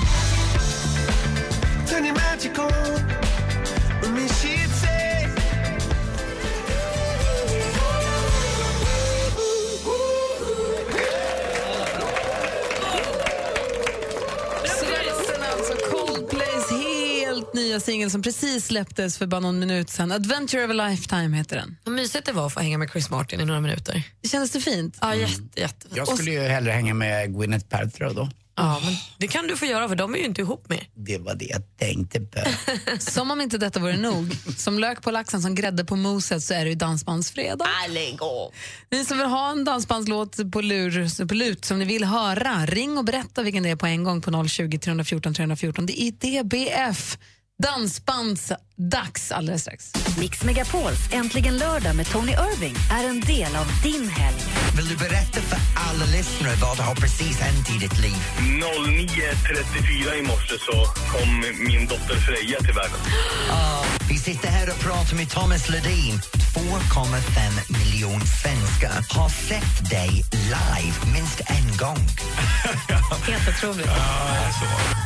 [17.58, 20.12] Nya singel som precis släpptes för bara någon minut sedan.
[20.12, 21.78] Adventure of a lifetime heter den.
[21.84, 24.04] Vad mysigt det var att få hänga med Chris Martin i några minuter.
[24.32, 24.98] Kändes det fint?
[25.02, 25.88] Ja, jätte, jätte.
[25.93, 28.30] Jag skulle ju hellre hänga med Gwyneth Paltrow då.
[28.60, 30.86] Ja, men det kan du få göra för de är ju inte ihop med.
[30.96, 32.39] Det var det jag tänkte på.
[33.00, 34.36] Som om inte detta vore nog.
[34.58, 37.67] Som lök på laxen, som grädde på moset så är det ju dansbandsfredag.
[38.91, 42.98] Ni som vill ha en dansbandslåt på, lur, på lut som ni vill höra, ring
[42.98, 45.86] och berätta vilken det är på en gång på 020 314 314.
[45.86, 47.17] Det är DBF.
[47.63, 49.91] Dansbandsdags alldeles strax.
[50.20, 54.38] Mix Megapols Äntligen lördag med Tony Irving är en del av din helg.
[54.78, 58.17] Vill du berätta för alla lyssnare vad har precis hänt i ditt liv?
[58.39, 63.00] 09.34 i morse så kom min dotter Freja till världen.
[63.52, 66.22] Ah, vi sitter här och pratar med Thomas Ledin.
[66.58, 72.02] 2,5 miljoner svenskar har sett dig live minst en gång.
[73.28, 73.88] Helt otroligt.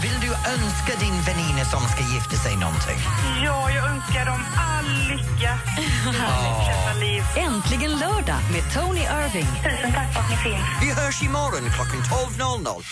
[0.02, 3.00] Vill du önska din väninna som ska gifta sig någonting?
[3.46, 5.52] Ja, jag önskar dem all lycka.
[6.22, 7.24] Härligt liv.
[7.38, 9.48] Äntligen lördag med Tony Irving.
[9.64, 10.66] Tusen tack för att ni finns.
[10.82, 12.84] Vi hörs imorgon klockan 12.00.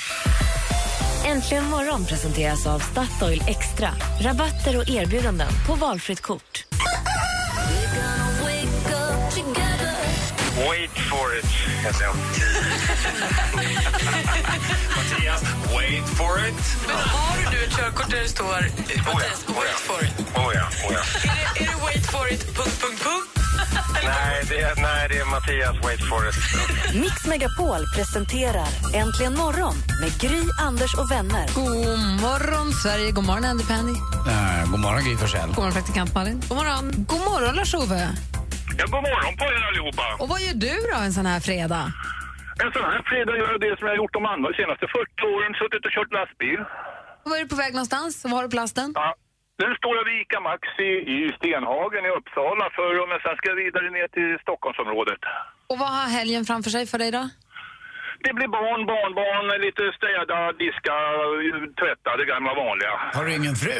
[1.26, 3.90] Äntligen morgon presenteras av Statoil Extra.
[4.22, 6.66] Rabatter och erbjudanden på valfritt kort.
[10.68, 11.49] Wait for it,
[11.84, 12.15] jag.
[14.96, 15.42] Mattias,
[15.76, 16.56] wait for it.
[16.88, 18.46] Men har du ett körkort där det står
[19.06, 20.12] Mattias, wait for it?
[20.36, 21.00] Oh ja, oh ja.
[21.32, 23.39] Är det, är det wait for it, punkt, punkt, punkt?
[24.04, 26.36] Nej, det är, nej, det är Mattias, wait for it.
[26.96, 31.50] Mix Megapol presenterar Äntligen morgon med Gry, Anders och vänner.
[31.56, 33.12] God morgon, Sverige.
[33.12, 33.92] God morgon, Andy Pandy.
[33.94, 35.48] Uh, god morgon, Gry Forssell.
[35.48, 36.42] God morgon, praktikant Malin.
[36.48, 37.06] God morgon.
[37.08, 38.08] God morgon, Lars-Ove.
[38.80, 40.06] Ja, god morgon på er allihopa.
[40.22, 41.86] Och vad gör du då en sån här fredag?
[42.63, 45.34] En sån här fredag gör jag det som jag har gjort de andra senaste 40
[45.34, 46.60] åren, suttit och kört lastbil.
[47.24, 48.12] Och var är du på väg någonstans?
[48.30, 48.89] Var har du plasten?
[49.04, 49.10] Ja.
[49.63, 53.60] Nu står jag vid ICA Maxi i Stenhagen i Uppsala för men sen ska jag
[53.65, 55.22] vidare ner till Stockholmsområdet.
[55.72, 57.24] Och vad har helgen framför sig för dig då?
[58.26, 60.96] Det blir barn, barnbarn, lite städa, diska,
[61.80, 62.94] tvätta, det gamla vanliga.
[63.18, 63.80] Har du ingen fru?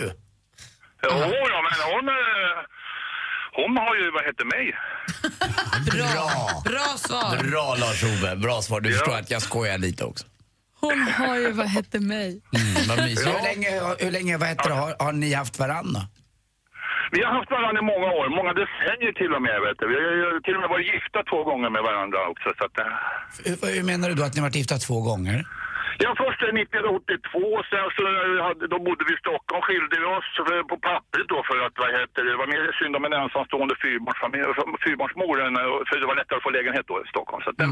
[1.04, 1.10] Jo,
[1.54, 2.58] då, men hon, eh,
[3.62, 4.66] hon har ju, vad heter mig?
[5.92, 6.28] Bra!
[6.72, 7.44] Bra svar.
[7.52, 8.82] Bra Lars-Ove, bra svar.
[8.82, 10.26] Du förstår att jag skojar lite också.
[10.82, 12.42] Hon har ju vad hette mig.
[12.60, 13.28] Mm, vad mysigt.
[13.28, 16.02] Hur länge, hur länge vad heter det, har, har ni haft varandra?
[17.12, 19.58] Vi har haft varandra i många år, många decennier till och med.
[19.68, 19.86] Vet du.
[19.94, 22.48] Vi har ju till och med varit gifta två gånger med varandra också.
[22.58, 22.76] Så att.
[23.46, 25.38] Hur, hur menar du då att ni varit gifta två gånger?
[26.04, 28.04] Ja, först 1982, sen så
[28.48, 30.30] hade, då bodde vi i Stockholm, skilde vi oss
[30.72, 33.76] på pappret då för att, vad heter det, det var mer synd om en ensamstående
[33.84, 34.44] fyrbarnsfamilj,
[34.86, 37.42] fyrbarnsmor, eh, för det var lättare att få lägenhet då i Stockholm.
[37.44, 37.72] Så att, eh,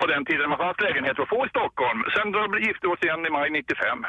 [0.00, 1.98] På den tiden man fanns lägenheter att få i Stockholm.
[2.14, 4.06] Sen då gifte vi oss igen i maj 95.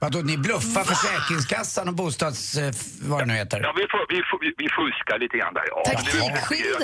[0.00, 2.56] Vadå, ni bluffar Försäkringskassan och bostads...
[2.56, 3.60] eh, vad det nu heter?
[3.62, 5.82] Ja, vi, fu- vi, fu- vi, vi fuskar lite grann där, ja.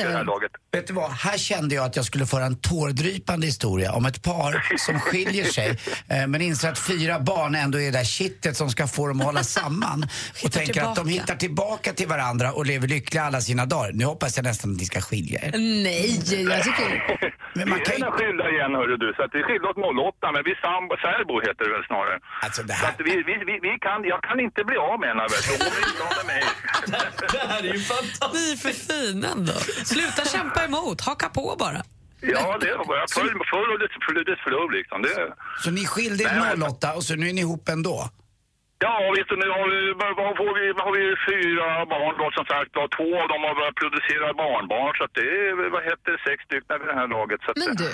[0.08, 0.50] Är här laget.
[0.72, 4.22] Vet du vad, här kände jag att jag skulle föra en tårdrypande historia om ett
[4.22, 5.68] par som skiljer sig
[6.08, 9.20] eh, men inser att fyra barn ändå är det där kittet som ska få dem
[9.20, 10.06] att hålla samman.
[10.44, 11.20] och tänker att de tillbaka.
[11.22, 13.90] hittar tillbaka till varandra och lever lyckliga alla sina dagar.
[13.92, 15.52] Nu hoppas jag nästan att ni ska skilja er.
[15.58, 16.10] Nej,
[16.54, 16.88] jag tycker...
[17.54, 18.04] Men man vi kan är ju...
[18.04, 21.34] redan skilda igen hörru du, så att vi skilde oss 08 men vi sambo, särbo
[21.40, 22.18] heter det väl snarare.
[22.42, 25.08] Alltså det Så att vi, vi, vi, vi kan, jag kan inte bli av med
[25.08, 25.22] henne.
[25.50, 26.42] Hon är inte av med mig.
[27.32, 28.34] Det här är ju fantastiskt.
[28.34, 29.52] Ni är för fina ändå.
[29.92, 31.80] Sluta kämpa emot, haka på bara.
[32.20, 33.80] Ja, det är bara full, full och
[34.20, 35.02] och dess flow liksom.
[35.02, 38.10] Det, Så ni skilde er 08 och så nu är ni ihop ändå?
[38.84, 39.80] ja, vet du, nu har vi,
[40.40, 42.88] får vi, har vi fyra barn då som sagt var.
[42.98, 46.38] Två av dem har börjat producera barnbarn så att det är, vad heter det, sex
[46.48, 47.40] stycken vid det här laget.
[47.44, 47.90] Så att, Men du,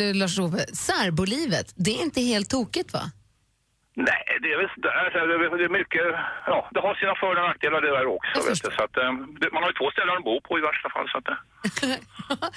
[0.00, 3.04] du Lars-Ove, särbolivet, det är inte helt tokigt va?
[4.08, 5.10] Nej, det är väl sådär.
[5.12, 5.18] så
[5.58, 6.04] Det är- mycket,
[6.52, 8.36] ja, det har sina för och nackdelar det där också.
[8.48, 9.12] Vet du, så att, eh,
[9.54, 11.06] man har ju två ställen att bo på i värsta fall.
[11.12, 11.38] Så att, eh,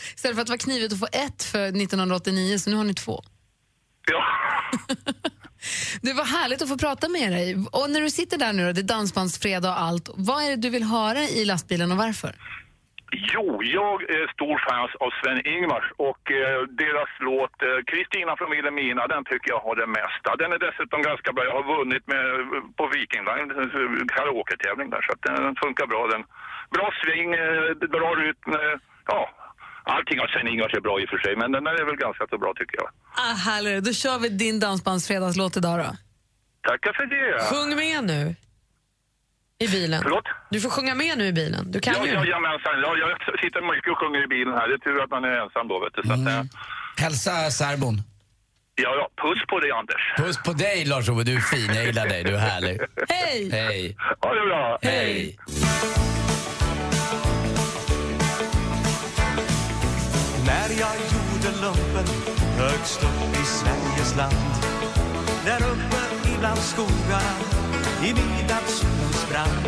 [0.15, 2.93] Istället för att det var knivigt att få ett för 1989, så nu har ni
[3.05, 3.17] två.
[4.11, 4.21] ja.
[6.01, 7.55] Det var härligt att få prata med dig.
[7.71, 10.55] Och när du sitter där nu då, det är dansbandsfredag och allt, vad är det
[10.55, 12.35] du vill höra i lastbilen och varför?
[13.15, 13.45] Jo,
[13.79, 19.23] jag är stor fan av Sven-Ingvars och eh, deras låt eh, Kristina från Vilhelmina, den
[19.31, 20.29] tycker jag har det mesta.
[20.41, 21.43] Den är dessutom ganska bra.
[21.49, 22.25] Jag har vunnit med,
[22.77, 26.01] på Viking Line, eh, karaoke-tävling där, så att den, funkar bra.
[26.13, 26.23] Den.
[26.75, 28.75] Bra sving, eh, bra rytm, eh,
[29.13, 29.21] ja.
[29.93, 32.23] Allting av Sven-Ingvars är bra i och för sig, men den där är väl ganska
[32.31, 32.89] så bra tycker jag.
[33.23, 33.83] Ah, härligt.
[33.87, 35.89] Då kör vi din dansbandsfredagslåt idag då.
[36.69, 37.29] Tackar för det.
[37.51, 38.35] Sjung med nu.
[39.63, 39.99] I bilen.
[40.03, 40.27] Förlåt?
[40.49, 41.71] Du får sjunga med nu i bilen.
[41.71, 42.11] Du kan ja, ju.
[42.13, 42.73] ja, jamensan.
[42.85, 43.09] Ja, jag
[43.43, 44.67] sitter mycket och sjunger i bilen här.
[44.67, 46.01] Det är tur att man är ensam då, vet du.
[46.09, 46.43] Så att, eh,
[47.03, 47.95] Hälsa särbon.
[48.75, 50.03] ja, ja, puss på dig, Anders.
[50.17, 51.69] Puss på dig Lars-Ove, du är fin.
[51.75, 52.79] Jag gillar dig, du är härlig.
[53.09, 53.49] Hej!
[53.51, 53.95] Hej!
[54.21, 54.79] Ha det bra.
[54.81, 55.37] Hej!
[60.47, 62.07] När jag gjorde lumpen
[62.57, 64.35] högst upp i Sveriges land
[65.45, 66.01] Där uppe
[66.35, 67.72] ibland skogarna
[68.03, 69.67] i midnattssolens brand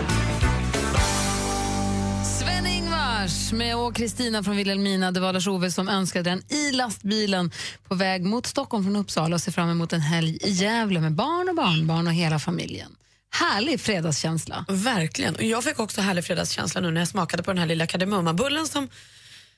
[2.25, 5.11] Sven-Ingvars med och Kristina från Vilhelmina.
[5.11, 7.51] Det var Lars-Ove som önskade den i lastbilen
[7.87, 11.11] på väg mot Stockholm från Uppsala och ser fram emot en helg i Gävle med
[11.11, 12.95] barn och barnbarn och hela familjen.
[13.31, 14.65] Härlig fredagskänsla.
[14.67, 15.35] Verkligen.
[15.35, 18.67] Och jag fick också härlig fredagskänsla nu när jag smakade på den här lilla kardemummabullen
[18.67, 18.89] som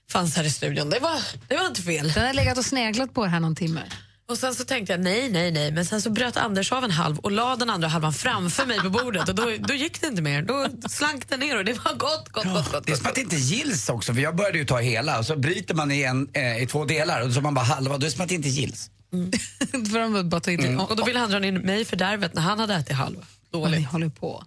[0.09, 0.89] fanns här i studion.
[0.89, 2.11] Det var, det var inte fel.
[2.11, 3.81] Den har legat och sneglat på här någon timme.
[4.29, 5.71] Och sen så tänkte jag nej, nej, nej.
[5.71, 8.79] Men sen så bröt Anders av en halv och la den andra halvan framför mig
[8.79, 9.29] på bordet.
[9.29, 10.41] Och då, då gick det inte mer.
[10.41, 12.85] Då slank det ner och det var gott, gott, gott, gott.
[12.85, 15.25] Det är som att det inte gills också, för jag började ju ta hela och
[15.25, 17.89] så bryter man i, en, eh, i två delar och så man bara halva.
[17.89, 18.89] Då är det som att det inte gills.
[19.71, 20.79] För de bara Mm.
[20.79, 23.21] Och då ville han dra in mig i fördärvet när han hade ätit halva.
[23.51, 24.43] Vad ni håller på.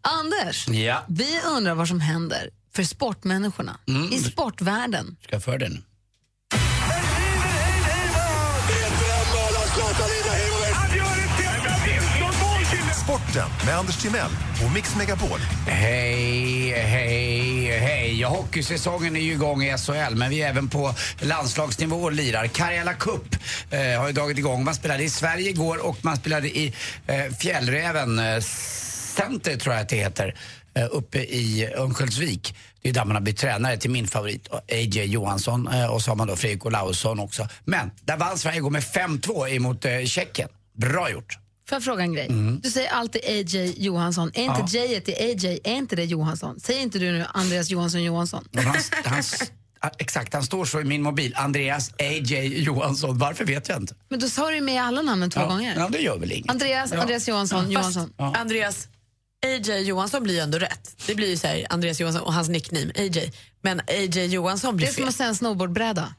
[0.00, 1.04] Anders, Ja.
[1.08, 4.12] vi undrar vad som händer för sportmänniskorna Mm.
[4.12, 5.16] i sportvärlden.
[5.22, 5.82] Ska jag för det nu?
[13.28, 14.30] Sporten med Anders Timell
[14.64, 15.40] och Mix Megapol.
[15.66, 18.20] Hej, hej, hej.
[18.20, 22.46] Ja, hockeysäsongen är ju igång i SHL, men vi är även på landslagsnivå och lirar.
[22.46, 23.36] Karjala Cup
[23.70, 24.64] eh, har ju dragit igång.
[24.64, 26.74] Man spelade i Sverige igår och man spelade i
[27.06, 28.40] eh, Fjällräven eh,
[29.16, 30.34] Center, tror jag att det heter,
[30.74, 32.56] eh, uppe i Örnsköldsvik.
[32.82, 35.04] Det är där man har blivit tränare till min favorit, A.J.
[35.04, 35.68] Johansson.
[35.68, 37.48] Eh, och så har man då Fredrik Olausson också.
[37.64, 40.48] Men där vann Sverige igår med 5-2 emot eh, Tjeckien.
[40.76, 41.38] Bra gjort.
[41.68, 42.26] Får jag fråga en grej?
[42.26, 42.60] Mm.
[42.60, 44.30] Du säger alltid AJ Johansson.
[44.34, 44.84] Är inte Ja.
[44.86, 46.60] J i AJ, är inte det Johansson?
[46.60, 48.48] Säger inte du nu Andreas Johansson Johansson?
[48.54, 48.64] Han,
[49.04, 51.34] han, exakt, han står så i min mobil.
[51.36, 52.62] Andreas A.J.
[52.62, 53.18] Johansson.
[53.18, 53.94] Varför vet jag inte.
[54.08, 55.46] Men då sa du ju med alla namnen två ja.
[55.46, 55.74] gånger.
[55.78, 56.50] Ja, det gör väl inget.
[56.50, 57.00] Andreas, Ja.
[57.00, 58.12] Andreas Johansson, Johansson.
[58.16, 58.34] Ja.
[58.36, 58.88] Andreas
[59.46, 60.96] AJ Johansson blir ju ändå rätt.
[61.06, 63.32] Det blir ju så här, Andreas Johansson och hans nickname AJ.
[63.62, 65.08] Men AJ Johansson Det blir är som fel.
[65.08, 66.14] att säga en snowboardbräda.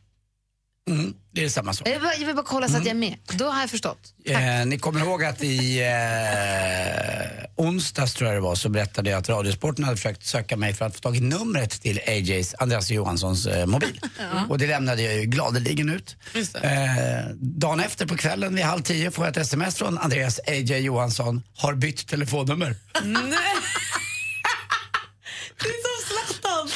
[0.90, 1.88] Mm, det är samma sak.
[1.88, 3.18] Jag vill, bara, jag vill bara kolla så att jag är med.
[3.34, 4.00] Då har jag förstått.
[4.26, 9.20] Eh, ni kommer ihåg att i eh, onsdags tror jag det var så berättade jag
[9.20, 12.92] att Radiosporten hade försökt söka mig för att få tag i numret till AJs, Andreas
[12.92, 14.00] Johanssons eh, mobil.
[14.50, 16.16] Och det lämnade jag ju gladeligen ut.
[16.62, 16.72] Eh,
[17.40, 20.78] dagen efter på kvällen vid halv tio får jag ett sms från Andreas A.J.
[20.80, 22.76] Johansson, har bytt telefonnummer.
[25.62, 26.68] Det är som Zlatan.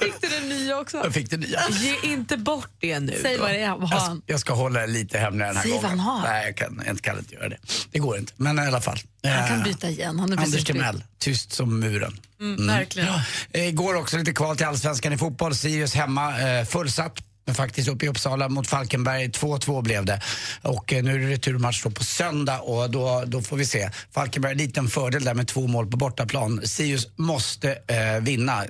[0.00, 0.96] Fick du den nya också?
[0.96, 1.60] Jag fick det nya.
[1.70, 3.18] Ge inte bort det nu.
[3.22, 3.70] Säg vad det är.
[3.70, 4.22] Vad har Jag, han?
[4.26, 5.98] jag ska hålla det lite hemligare den här Säg vad gången.
[5.98, 6.28] han har.
[6.28, 7.58] Nej, jag kan, jag kan inte göra det.
[7.90, 8.32] Det går inte.
[8.36, 8.98] Men i alla fall.
[9.24, 10.18] Han kan Eh, byta igen.
[10.20, 10.64] Han är Anders.
[10.64, 12.16] Timell, tyst som muren.
[12.40, 13.08] Mm, verkligen.
[13.52, 13.58] Ja.
[13.60, 15.54] Igår också lite kval till Allsvenskan i fotboll.
[15.56, 17.18] Sirius hemma, eh, fullsatt.
[17.44, 19.28] Men faktiskt uppe i Uppsala mot Falkenberg.
[19.28, 20.20] 2-2 blev det.
[20.62, 23.90] Och eh, nu är det returmatch då på söndag och då, då får vi se.
[24.10, 26.60] Falkenberg har en liten fördel där med två mål på bortaplan.
[26.64, 28.64] Sirius måste eh, vinna.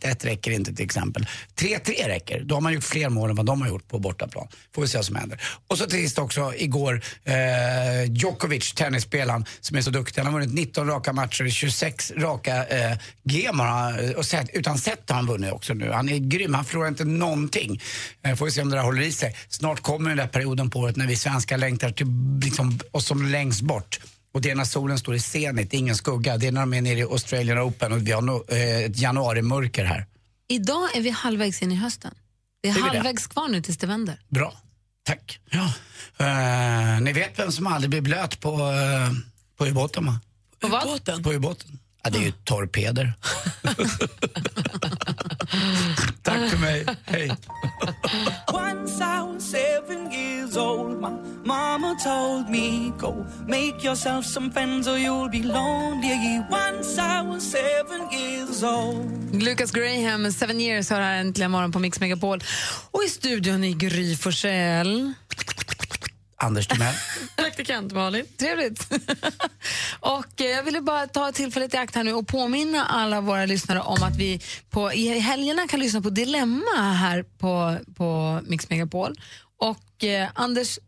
[0.00, 1.26] 1-1 räcker inte till exempel.
[1.56, 2.40] 3-3 räcker.
[2.44, 4.48] Då har man gjort fler mål än vad de har gjort på bortaplan.
[4.74, 5.40] Får vi se vad som händer.
[5.66, 7.34] Och så till sist också igår, eh,
[8.08, 10.22] Djokovic, tennisspelaren som är så duktig.
[10.22, 14.78] Han har vunnit 19 raka matcher, 26 raka eh, game har han, och set, utan
[14.78, 15.90] set har han vunnit också nu.
[15.90, 17.80] Han är grym, han förlorar inte någonting.
[18.36, 19.36] Får vi se om det där håller i sig.
[19.48, 22.06] Snart kommer den där perioden på året när vi svenskar längtar till
[22.44, 24.00] liksom, oss som längst bort.
[24.34, 26.36] Och det är när solen står i zenit, ingen skugga.
[26.36, 28.98] Det är när de är nere i Australian Open och vi har no, eh, ett
[28.98, 30.06] januarimörker här.
[30.48, 32.14] Idag är vi halvvägs in i hösten.
[32.62, 32.88] Det är Är vi det?
[32.88, 34.20] halvvägs kvar nu tills det vänder.
[34.28, 34.60] Bra,
[35.02, 35.40] tack.
[35.50, 35.72] Ja.
[36.18, 39.12] Eh, ni vet vem som aldrig blir blöt på, uh,
[39.58, 40.20] på ubåten va?
[40.60, 41.22] På vad?
[41.22, 41.78] På ubåten.
[42.02, 43.12] Ja, det är ju torpeder.
[46.22, 47.36] Tack för mig, hej.
[53.04, 56.40] Go make yourself some friends or you'll be lonely.
[56.50, 59.42] Once I was seven years old.
[59.42, 62.40] Lucas Graham, Seven years, har här äntligen morgon på Mix Megapol.
[62.90, 65.12] Och i studion i Gry Forssell.
[66.36, 66.94] Anders Timell.
[67.36, 68.26] Praktikant Malin.
[68.38, 68.88] Trevligt.
[70.00, 73.46] och eh, jag ville bara ta tillfället i akt här nu och påminna alla våra
[73.46, 78.70] lyssnare om att vi på, i helgerna kan lyssna på Dilemma här på, på Mix
[78.70, 79.14] Megapol.
[79.60, 80.78] Och eh, Anders,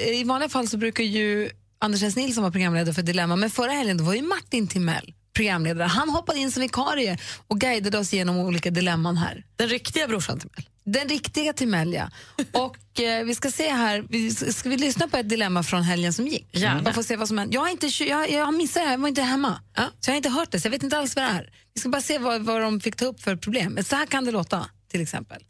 [0.00, 1.50] eh, i vanliga fall så brukar ju
[1.82, 2.16] Anders S.
[2.16, 5.88] Nilsson vara programledare för Dilemma, men förra helgen var ju Martin Timell programledare.
[5.88, 7.18] Han hoppade in som vikarie
[7.48, 9.44] och guidade oss genom olika dilemman här.
[9.56, 10.68] Den riktiga brorsan Timell.
[10.84, 12.10] Den riktiga Timell, ja.
[12.52, 16.12] Och eh, vi ska se här, vi, ska vi lyssna på ett dilemma från helgen
[16.12, 16.48] som gick?
[16.52, 16.92] Gärna.
[16.92, 17.54] Få se vad som hände.
[17.54, 19.60] Jag har, inte, jag, jag har missat det här, jag var inte hemma.
[19.76, 21.50] Så jag har inte hört det, så jag vet inte alls vad det är.
[21.74, 23.78] Vi ska bara se vad, vad de fick ta upp för problem.
[23.84, 25.42] Så här kan det låta, till exempel.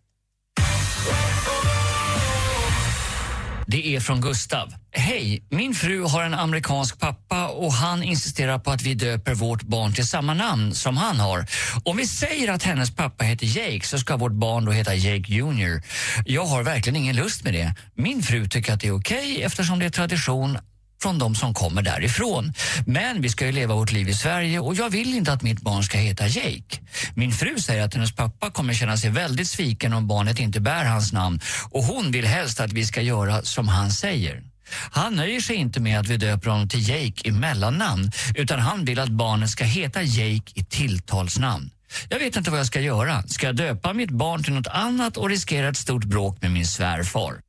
[3.72, 4.74] Det är från Gustav.
[4.90, 9.62] Hej, min fru har en amerikansk pappa och han insisterar på att vi döper vårt
[9.62, 11.46] barn till samma namn som han har.
[11.84, 15.32] Om vi säger att hennes pappa heter Jake så ska vårt barn då heta Jake
[15.32, 15.82] Jr.
[16.26, 17.74] Jag har verkligen ingen lust med det.
[17.94, 20.58] Min fru tycker att det är okej eftersom det är tradition
[21.02, 22.52] från de som kommer därifrån.
[22.86, 25.60] Men vi ska ju leva vårt liv i Sverige och jag vill inte att mitt
[25.60, 26.80] barn ska heta Jake.
[27.14, 30.84] Min fru säger att hennes pappa kommer känna sig väldigt sviken om barnet inte bär
[30.84, 31.40] hans namn
[31.70, 34.42] och hon vill helst att vi ska göra som han säger.
[34.90, 38.84] Han nöjer sig inte med att vi döper honom till Jake i mellannamn utan han
[38.84, 41.70] vill att barnet ska heta Jake i tilltalsnamn.
[42.08, 43.22] Jag vet inte vad jag ska göra.
[43.22, 46.66] Ska jag döpa mitt barn till något annat och riskera ett stort bråk med min
[46.66, 47.40] svärfar?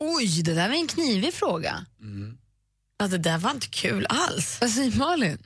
[0.00, 1.86] Oj, det där var en knivig fråga.
[2.98, 4.58] Ja, det där var inte kul alls.
[4.60, 5.38] Vad säger Malin?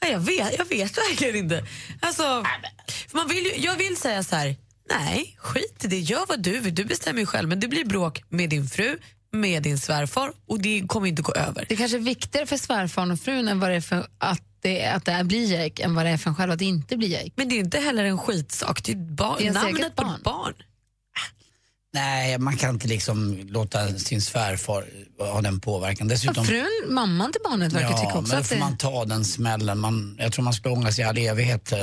[0.00, 1.64] Ja, jag, vet, jag vet verkligen inte.
[2.00, 2.44] Alltså,
[3.12, 4.56] man vill ju, jag vill säga så här,
[4.90, 5.98] nej, skit i det.
[5.98, 6.74] Gör vad du vill.
[6.74, 7.48] Du bestämmer ju själv.
[7.48, 8.98] Men det blir bråk med din fru,
[9.32, 11.66] med din svärfar och det kommer inte gå över.
[11.68, 14.86] Det kanske är viktigare för svärfaren och frun än vad det är för att det,
[14.86, 17.08] att det blir Jake än vad det är för en själv att det inte blir
[17.08, 17.30] Jake.
[17.34, 18.84] Men det är inte heller en skitsak.
[18.84, 20.54] Det är, barn, Det är namnet eget på barn.
[21.92, 24.84] Nej, man kan inte liksom låta sin svärfar
[25.18, 26.08] ha den påverkan.
[26.08, 29.24] Dessutom, frun, mamman till barnet verkar tycka ja, också men då får man ta den
[29.24, 29.78] smällen.
[29.78, 31.72] Man, jag tror man skulle ångra sig i all evighet.
[31.72, 31.78] Eh,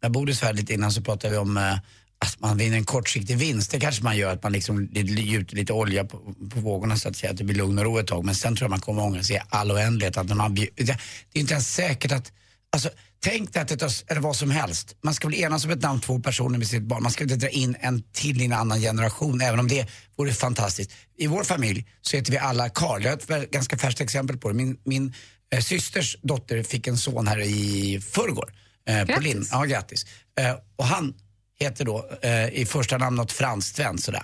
[0.00, 1.72] jag bodde i Sverige lite innan så pratade vi om eh,
[2.18, 3.70] att man vinner en kortsiktig vinst.
[3.70, 7.16] Det kanske man gör, att man liksom gjuter lite olja på, på vågorna så att
[7.16, 8.24] säga, att det blir lugn och ro ett tag.
[8.24, 10.16] Men sen tror jag man kommer ångra sig i all oändlighet.
[10.16, 10.98] Att man, det är
[11.32, 12.32] inte ens säkert att
[12.74, 14.96] Alltså, tänk dig att det tar- eller vad som helst.
[15.02, 17.02] Man ska väl enas om ett namn, två personer med sitt barn.
[17.02, 20.32] Man ska inte dra in en till i en annan generation, även om det vore
[20.32, 20.90] fantastiskt.
[21.18, 23.02] I vår familj så heter vi alla Karl.
[23.02, 24.54] Jag har ett ganska färskt exempel på det.
[24.54, 25.14] Min, min
[25.52, 28.52] eh, systers dotter fick en son här i förrgår.
[28.88, 29.20] Eh, på.
[29.20, 29.46] Linn.
[29.50, 30.06] Ja, grattis.
[30.38, 31.14] Eh, och han
[31.60, 34.14] heter då eh, i första namn något franskt svenskt eh,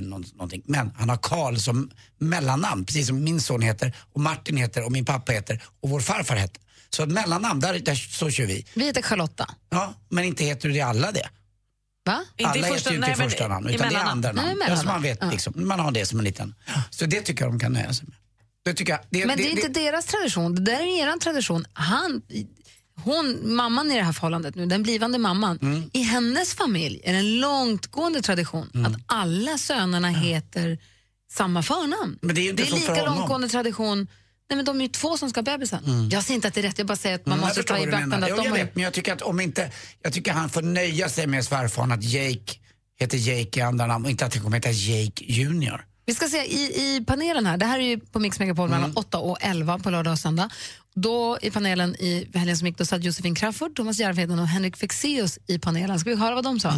[0.00, 0.62] nå- någonting.
[0.66, 4.92] Men han har Karl som mellannamn, precis som min son heter och Martin heter och
[4.92, 6.60] min pappa heter och vår farfar hette.
[6.90, 8.66] Så ett mellannamn, där, där, så kör vi.
[8.74, 9.54] Vi heter Charlotta.
[9.70, 11.28] Ja, men inte heter det alla det.
[12.04, 12.24] Va?
[12.44, 14.62] alla heter ju inte i första namn, utan det är andra Nej, namn.
[14.68, 16.54] Ja, så man, vet, liksom, man har det som en liten...
[16.90, 18.16] Så det tycker jag de kan nöja sig med.
[18.64, 21.64] Det tycker jag, det, Men det är inte deras tradition, det där är er tradition.
[21.72, 22.22] Han,
[23.04, 25.90] hon, mamman i det här förhållandet nu, den blivande mamman, Mm.
[25.92, 28.92] i hennes familj är det en långtgående tradition Mm.
[28.92, 30.78] att alla sönerna heter
[31.30, 32.18] samma förnamn.
[32.22, 34.06] Men det är inte så för lika långtgående tradition.
[34.50, 36.08] Nej, men de är ju två som ska ha bebisen.
[36.10, 37.62] Jag säger inte att det är rätt, jag bara säger att man Mm, jag måste
[37.62, 39.70] ta i beaktande att Jo, de jag har vet, men jag tycker att om inte...
[40.02, 42.54] Jag tycker han får nöja sig med svärfaren att Jake
[43.00, 45.84] heter Jake i andra namn och inte att det kommer heta Jake Junior.
[46.06, 48.92] Vi ska se i, i panelen här, det här är ju på Mix Megapol mellan
[48.96, 50.50] 8 och 11 på lördag och söndag.
[50.94, 54.76] Då i panelen i helgen som gick, då satt Josefin Crafoord, Thomas Järvheden och Henrik
[54.76, 55.98] Fexeus i panelen.
[56.00, 56.72] Ska vi höra vad de sa?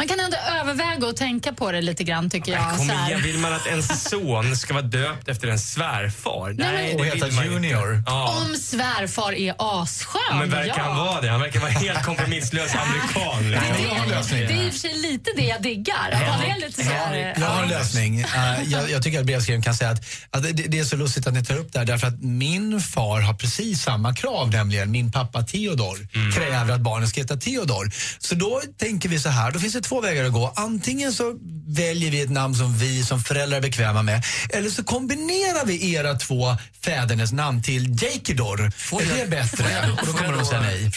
[0.00, 2.76] Man kan ändå överväga och tänka på det lite grann tycker jag.
[2.76, 6.54] Kom igen, vill man att ens son ska vara döpt efter en svärfar?
[6.58, 7.44] Nej, det Och heta.
[7.44, 8.02] Junior.
[8.06, 8.44] Ja.
[8.46, 10.82] Om svärfar är asskön, Men verkar ja.
[10.82, 11.28] han vara det?
[11.28, 13.42] Han verkar vara helt kompromisslös amerikan.
[13.42, 16.10] Det, det, det är i och för sig lite det jag diggar.
[16.12, 18.20] Att han är lite så här, Jag har en lösning.
[18.20, 21.26] Eh, jag, jag tycker att brevskrivaren kan säga att, att det, det är så lustigt
[21.26, 24.90] att ni tar upp det här därför att min far har precis samma krav, nämligen
[24.90, 27.90] min pappa Theodor kräver att barnen ska heta Theodor.
[28.18, 30.52] Så då tänker vi så här, då finns det två vägar att gå.
[30.56, 34.84] Antingen så väljer vi ett namn som vi som föräldrar är bekväma med eller så
[34.84, 38.60] kombinerar vi era två fädernes namn till Jakedor.
[38.60, 39.64] Är det bättre?
[40.00, 40.90] Och då kommer de säga nej.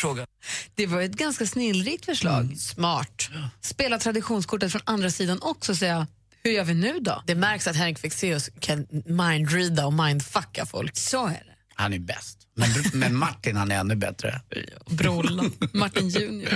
[0.76, 2.42] Det var ett ganska snillrikt förslag.
[2.42, 2.56] Mm.
[2.56, 3.30] Smart.
[3.62, 6.08] Spela traditionskortet från andra sidan också, säga
[6.44, 7.24] hur gör vi nu då?
[7.26, 10.98] Det märks att Henrik Fexeus kan mindreada och mindfucka folk.
[10.98, 11.51] Så är det.
[11.82, 12.38] Han är bäst.
[12.56, 14.42] Men, men Martin han är ännu bättre.
[14.90, 15.44] Brolla.
[15.74, 16.50] Martin Junior.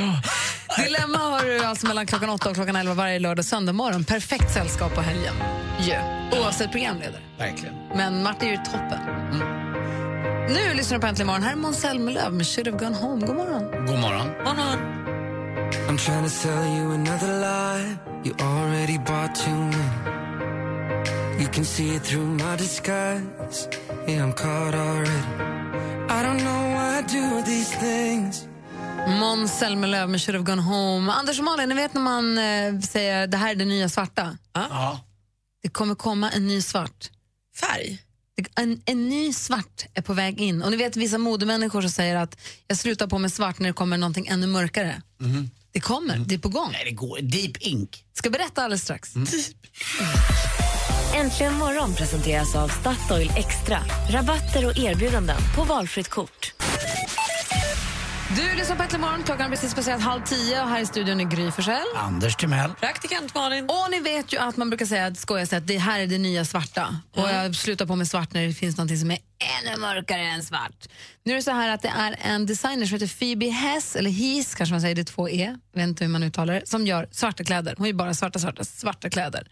[0.84, 4.04] Dilemma har du alltså mellan klockan 8 och klockan 11 varje lördag och söndag morgon.
[4.04, 5.34] Perfekt sällskap på helgen.
[5.88, 6.34] Yeah.
[6.34, 7.22] Oavsett programledare.
[7.38, 7.76] Verkligen.
[7.96, 9.00] Men Martin är ju toppen.
[10.50, 11.44] Nu lyssnar du på Äntligen morgon.
[11.44, 13.26] Här är Måns Zelmerlöw med Should have gone home.
[13.26, 13.86] God morgon.
[13.86, 14.28] God morgon.
[14.46, 14.80] God morgon.
[15.90, 17.98] I'm trying to sell you another lie.
[18.24, 21.42] You already bought too many.
[21.42, 23.68] You can see it through my disguise.
[24.08, 25.20] Yeah, I'm caught already.
[26.10, 28.48] I don't know why I do these things.
[29.20, 31.12] Måns Zelmerlöw med Should have gone home.
[31.12, 34.38] Anders och Malin, ni vet när man eh, säger det här är det nya svarta?
[34.54, 35.00] Ja.
[35.64, 37.10] Det kommer komma en ny svart.
[37.56, 38.02] Färg?
[38.56, 40.62] En, en ny svart är på väg in.
[40.64, 42.38] Och ni vet vissa modemänniskor som säger att
[42.68, 45.02] jag slutar på med svart när det kommer någonting ännu mörkare.
[45.72, 46.70] Det kommer, det är på gång.
[46.72, 47.20] Nej, det går.
[47.22, 48.06] Deep ink.
[48.14, 49.14] Ska berätta alldeles strax.
[51.16, 53.80] Äntligen morgon presenteras av Statoil Extra.
[54.10, 56.54] Rabatter och erbjudanden på valfritt kort.
[58.36, 61.20] Du lyssnar på Äntligen morgon, klockan blir precis passerat halv tio och här i studion
[61.20, 61.86] är Gry Forssell.
[61.96, 62.72] Anders Timell.
[62.80, 63.66] Praktikant Malin.
[63.66, 66.08] Och ni vet ju att man brukar säga, att skoja säga att det här är
[66.08, 67.00] det nya svarta.
[67.16, 69.20] Och jag slutar på med svart när det finns något som är
[69.64, 70.88] ännu mörkare än svart.
[71.24, 74.10] Nu är det så här att det är en designer som heter Phoebe Hess, eller
[74.10, 76.68] Hees kanske man säger, det är två E, jag vet inte hur man uttalar det,
[76.68, 77.76] som gör svarta kläder.
[77.78, 79.48] Hon gör bara svarta, svarta, svarta kläder.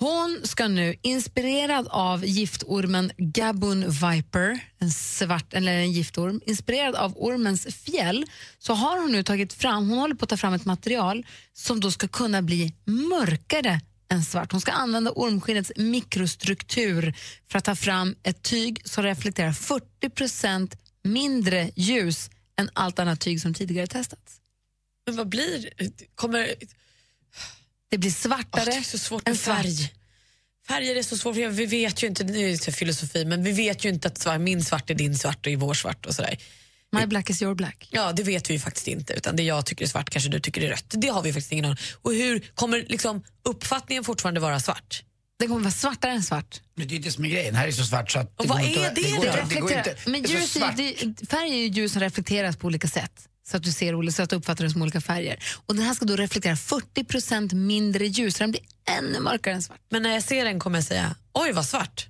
[0.00, 7.12] Hon ska nu, inspirerad av giftormen Gabun Viper, en, svart, eller en giftorm, inspirerad av
[7.16, 8.26] ormens fjäll,
[8.58, 11.80] så har hon nu tagit fram, hon håller på att ta fram ett material som
[11.80, 13.80] då ska kunna bli mörkare
[14.10, 14.52] än svart.
[14.52, 17.14] Hon ska använda ormskinnets mikrostruktur
[17.50, 23.40] för att ta fram ett tyg som reflekterar 40% mindre ljus än allt annat tyg
[23.40, 24.40] som tidigare testats.
[25.06, 25.70] Men vad blir...
[26.14, 26.54] Kommer...
[27.90, 29.92] Det blir svartare det är så svårt än färg.
[30.68, 33.52] Färger är så svårt, för vi vet ju inte, nu är det filosofi, men vi
[33.52, 36.38] vet ju inte att svart, min svart är din svart och vår svart och sådär.
[36.92, 37.88] My black is your black.
[37.90, 39.12] Ja, det vet vi ju faktiskt inte.
[39.12, 40.84] Utan det jag tycker är svart kanske du tycker är rött.
[40.88, 45.02] Det har vi faktiskt ingen aning Och hur kommer liksom uppfattningen fortfarande vara svart?
[45.38, 46.60] Det kommer vara svartare än svart.
[46.74, 47.54] Men det är det som är grejen.
[47.54, 48.32] Här är så svart så att...
[48.36, 49.78] Och det vad är det det det det är
[50.62, 53.28] är, det, färg är ju ljus som reflekteras på olika sätt.
[53.50, 55.38] Så att du ser så att du uppfattar det som olika färger.
[55.66, 58.62] Och den här ska då reflektera 40% mindre ljus, så den blir
[58.98, 59.78] ännu mörkare än svart.
[59.90, 62.06] Men när jag ser den kommer jag säga, oj vad svart.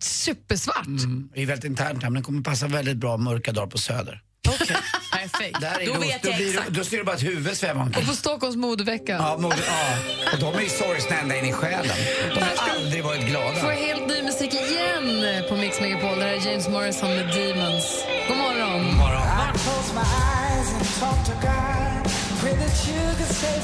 [0.00, 0.86] Supersvart.
[0.86, 4.22] Mm, det är väldigt internt men den kommer passa väldigt bra mörka dagar på Söder.
[5.12, 5.60] Perfekt.
[5.60, 6.68] Där är Då då, vet då, jag blir, exakt.
[6.70, 8.02] då ser du bara ett huvud sväva omkring.
[8.02, 9.12] Och på Stockholms modevecka.
[9.12, 9.98] Ja, mode, ja,
[10.32, 11.96] och de är ju sorgsna ända in i själen.
[12.34, 13.56] De har aldrig varit glada.
[13.56, 16.18] Får helt ny musik igen på Mix Megapol.
[16.18, 17.77] Det här är James Morrison med Demons.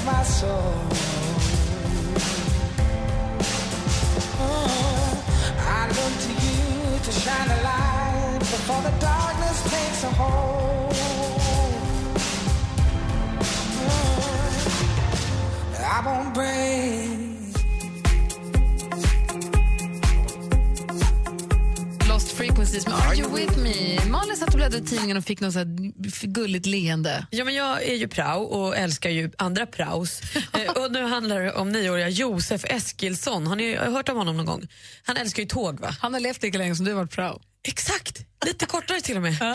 [0.04, 0.74] My soul.
[4.38, 5.24] Oh,
[5.58, 10.92] I look to you to shine a light before the darkness takes a hold.
[13.80, 14.10] Oh,
[15.80, 17.13] I won't break.
[22.64, 24.10] Frequencies med Are You With Me.
[24.10, 27.26] Malin satt och bläddrade i tidningen och fick något så här gulligt leende.
[27.30, 30.20] Ja, men jag är ju prao och älskar ju andra praos.
[30.52, 33.46] Eh, och nu handlar det om nioåriga Josef Eskilsson.
[33.46, 34.68] Har ni hört om honom någon gång?
[35.02, 35.96] Han älskar ju tåg va?
[36.00, 37.40] Han har levt lika länge som du har varit prao.
[37.68, 39.42] Exakt, lite kortare till och med.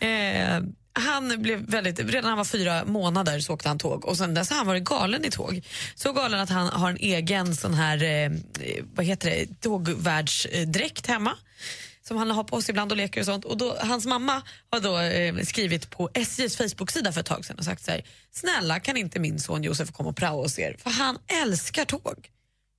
[0.00, 4.16] eh, han blev väldigt, redan när han var fyra månader så åkte han tåg och
[4.16, 5.62] sen dess har han varit galen i tåg.
[5.94, 8.30] Så galen att han har en egen sån här, eh,
[8.94, 11.36] vad heter det, tågvärdsdräkt hemma
[12.08, 13.44] som han har på sig ibland och leker och sånt.
[13.44, 17.58] Och då, hans mamma har då eh, skrivit på SJs Facebook-sida för ett tag sedan
[17.58, 20.76] och sagt så här, snälla kan inte min son Josef komma och praoa hos er?
[20.78, 22.30] För han älskar tåg.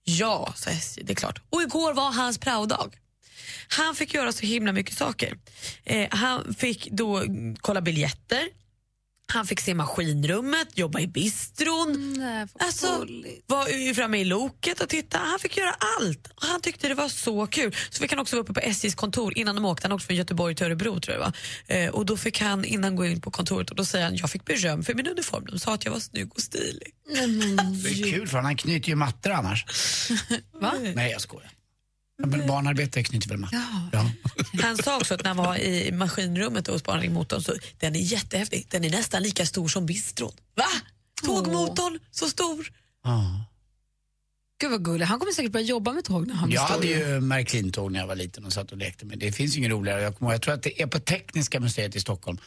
[0.03, 1.41] Ja, sa SJ, det är klart.
[1.49, 2.95] Och igår var hans praodag.
[3.67, 5.37] Han fick göra så himla mycket saker.
[5.83, 8.47] Eh, han fick då mm, kolla biljetter,
[9.27, 13.07] han fick se maskinrummet, jobba i bistron, Nej, alltså,
[13.47, 15.17] var ju framme i loket och titta.
[15.17, 16.27] Han fick göra allt.
[16.35, 17.75] Och han tyckte det var så kul.
[17.89, 19.87] Så fick han också vara uppe på SJs kontor innan de åkte.
[19.87, 21.33] Han åkte från Göteborg till Örebro tror jag.
[21.67, 24.29] Eh, och då fick han innan gå in på kontoret och då säger han jag
[24.29, 25.45] fick beröm för min uniform.
[25.45, 26.93] De sa att jag var snygg och stilig.
[27.83, 29.65] Det är kul för han knyter ju mattor annars.
[30.61, 30.73] Va?
[30.95, 31.54] Nej, jag skojar.
[32.17, 33.59] Ja, men barnarbetare knyter väl mattor?
[33.91, 34.11] Ja.
[34.61, 38.67] Han sa också att när han var i maskinrummet hos barnmotorn så den är jättehäftig.
[38.69, 40.31] Den är nästan lika stor som bistron.
[40.55, 40.65] Va?
[41.25, 42.71] Tågmotorn, så stor.
[44.61, 45.05] Gud vad gullig.
[45.05, 47.99] Han kommer säkert börja jobba med tåg när han blir Jag hade ju Märklintåg när
[47.99, 49.19] jag var liten och satt och lekte med.
[49.19, 50.01] Det finns ju inget roligare.
[50.01, 52.37] Jag, kommer ihåg, jag tror att det är på Tekniska museet i Stockholm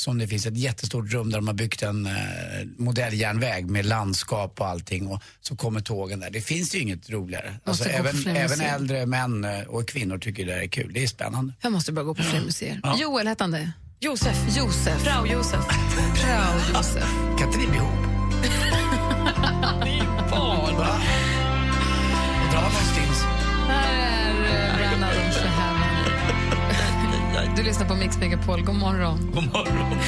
[0.00, 2.12] som det finns ett jättestort rum där de har byggt en eh,
[2.76, 6.30] modelljärnväg med landskap och allting och så kommer tågen där.
[6.30, 7.54] Det finns ju inget roligare.
[7.64, 10.92] Alltså, även, även äldre män eh, och kvinnor tycker det är kul.
[10.92, 11.52] Det är spännande.
[11.62, 12.80] Jag måste börja gå på fler museer.
[12.82, 12.96] Ja.
[13.00, 13.72] Joel hette han det?
[14.00, 14.56] Josef.
[14.56, 15.02] Josef.
[15.02, 15.64] Frau Josef.
[16.14, 17.12] Frau Josef.
[17.38, 17.90] Kan inte ni bli ihop?
[20.30, 20.76] Barn.
[20.76, 21.00] Va?
[22.52, 22.70] Dra
[27.58, 28.62] Du lyssnar på Mix Megapol.
[28.62, 29.18] God morgon.
[29.34, 29.98] God morgon.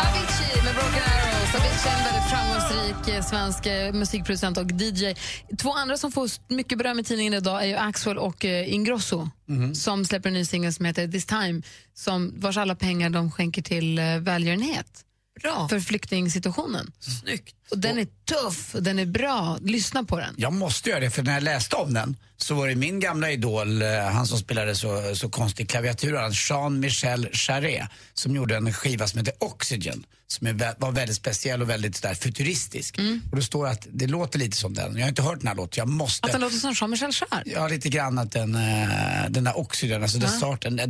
[0.00, 1.54] Avicii med Broken Arrows.
[1.54, 2.19] Avicii
[2.90, 5.14] Framgångsrik eh, svensk eh, musikproducent och DJ.
[5.58, 9.28] Två andra som får mycket beröm i tidningen idag är ju Axwell och eh, Ingrosso
[9.74, 11.62] som släpper en ny singel som heter This time,
[11.94, 15.04] som, vars alla pengar de skänker till välgörenhet.
[15.42, 15.68] Bra.
[15.68, 16.92] För flyktingsituationen.
[16.98, 17.56] Snyggt.
[17.70, 19.58] Och den är tuff och den är bra.
[19.62, 20.34] Lyssna på den.
[20.36, 23.30] Jag måste göra det, för när jag läste om den så var det min gamla
[23.30, 29.06] idol, eh, han som spelade så, så konstig klaviatur, Jean-Michel Jarre, som gjorde en skiva
[29.06, 32.98] som heter Oxygen, som är, var väldigt speciell och väldigt där, futuristisk.
[33.30, 34.96] Och då står det att det låter lite som den.
[34.96, 36.26] Jag har inte hört den här låten, jag måste.
[36.26, 37.42] Att den låter som Jean-Michel Jarre.
[37.46, 40.36] Ja, lite grann att den, eh, den där Oxygen, alltså den Ja.
[40.36, 40.86] starten, det,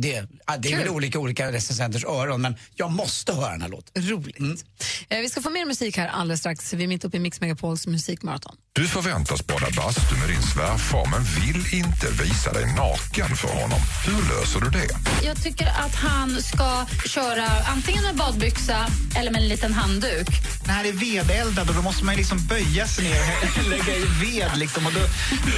[0.59, 4.03] det är väl olika olika recensenters öron, men jag måste höra den här låten.
[4.09, 4.65] Roligt.
[5.09, 6.70] Eh, vi ska få mer musik här alldeles strax.
[6.77, 8.55] Vi är mitt uppe i Mix Megapols musikmaraton.
[8.73, 13.79] Du förväntas bada bastu med din svärfar men vill inte visa dig naken för honom.
[14.05, 14.87] Hur löser du det?
[15.27, 20.27] Jag tycker att han ska köra antingen med badbyxa eller med en liten handduk.
[20.65, 23.21] Det här är vedeldad och då måste man liksom böja sig ner
[23.59, 24.99] och lägga i ved liksom och då,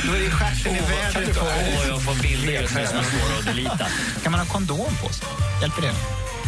[0.07, 1.37] då är det stjärten i vädret.
[1.37, 3.87] och- Åh, jag får bilder just nu som är svåra att delita.
[4.23, 5.27] Kan man ha kondom på sig?
[5.61, 5.93] Hjälper det?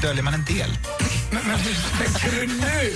[0.02, 0.78] Döljer man en del?
[1.32, 2.93] Men hur tänker du nu?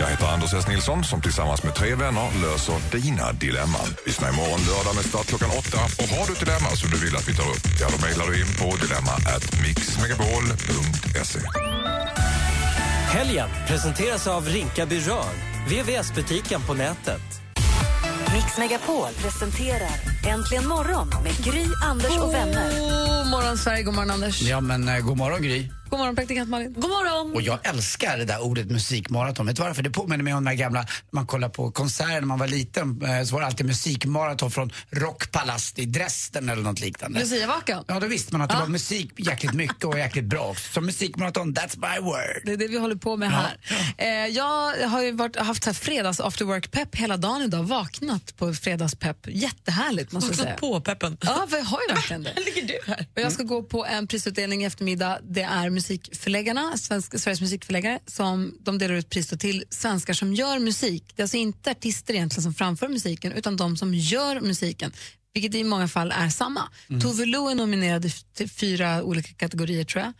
[0.00, 0.68] Jag heter Anders S.
[0.68, 3.88] Nilsson som tillsammans med tre vänner löser dina dilemman.
[4.06, 5.78] Lyssna imorgon lördag med start klockan åtta.
[6.02, 8.26] Och har du ett dilemma som du vill att vi tar upp, ja då mejlar
[8.26, 11.40] du in på dilemma at mixmegapol.se.
[13.10, 15.32] Helgen presenteras av Rinkaby Rör,
[15.68, 17.39] VVS-butiken på nätet.
[18.32, 19.90] Mix Megapol presenterar
[20.28, 22.70] Äntligen morgon med Gry, Anders och vänner.
[23.22, 23.82] God morgon, Sverige.
[23.82, 24.42] God morgon, Anders.
[24.42, 25.68] Ja, men eh, god morgon Gry.
[25.90, 26.72] God morgon, praktikant Malin.
[26.72, 27.34] God morgon.
[27.34, 29.46] Och jag älskar det där ordet musikmaraton.
[29.46, 29.82] Vet du varför?
[29.82, 32.46] Det påminner mig om de här gamla, när man kollar på konserter när man var
[32.46, 37.20] liten, eh, så var det alltid musikmaraton från Rockpalast i Dresden eller något liknande.
[37.20, 37.84] Luciavakan.
[37.88, 40.72] Ja, då visste man att det var musik jäkligt mycket och jäkligt bra också.
[40.72, 42.42] Så musikmaraton, that's my word.
[42.44, 43.56] Det är det vi håller på med här.
[43.98, 47.62] Eh, jag har ju varit, haft så här fredags after work-pepp hela dagen idag.
[47.62, 49.26] Vaknat på fredagspepp.
[49.28, 50.54] Jättehärligt måste jag säga.
[50.56, 51.16] På peppen.
[51.20, 52.34] Ja, jag har ju verkligen det.
[52.54, 53.06] ligger du här.
[53.16, 55.18] Och jag ska gå på en prisutdelning i eftermiddag.
[55.22, 60.58] Det är musikförläggarna, svensk, Sveriges musikförläggare, som de delar ut pris till svenskar som gör
[60.58, 61.12] musik.
[61.16, 64.92] Det är alltså inte artister egentligen som framför musiken, utan de som gör musiken.
[65.34, 66.68] Vilket i många fall är samma.
[67.02, 70.12] Tove Lo är nominerad i- till fyra olika kategorier tror jag.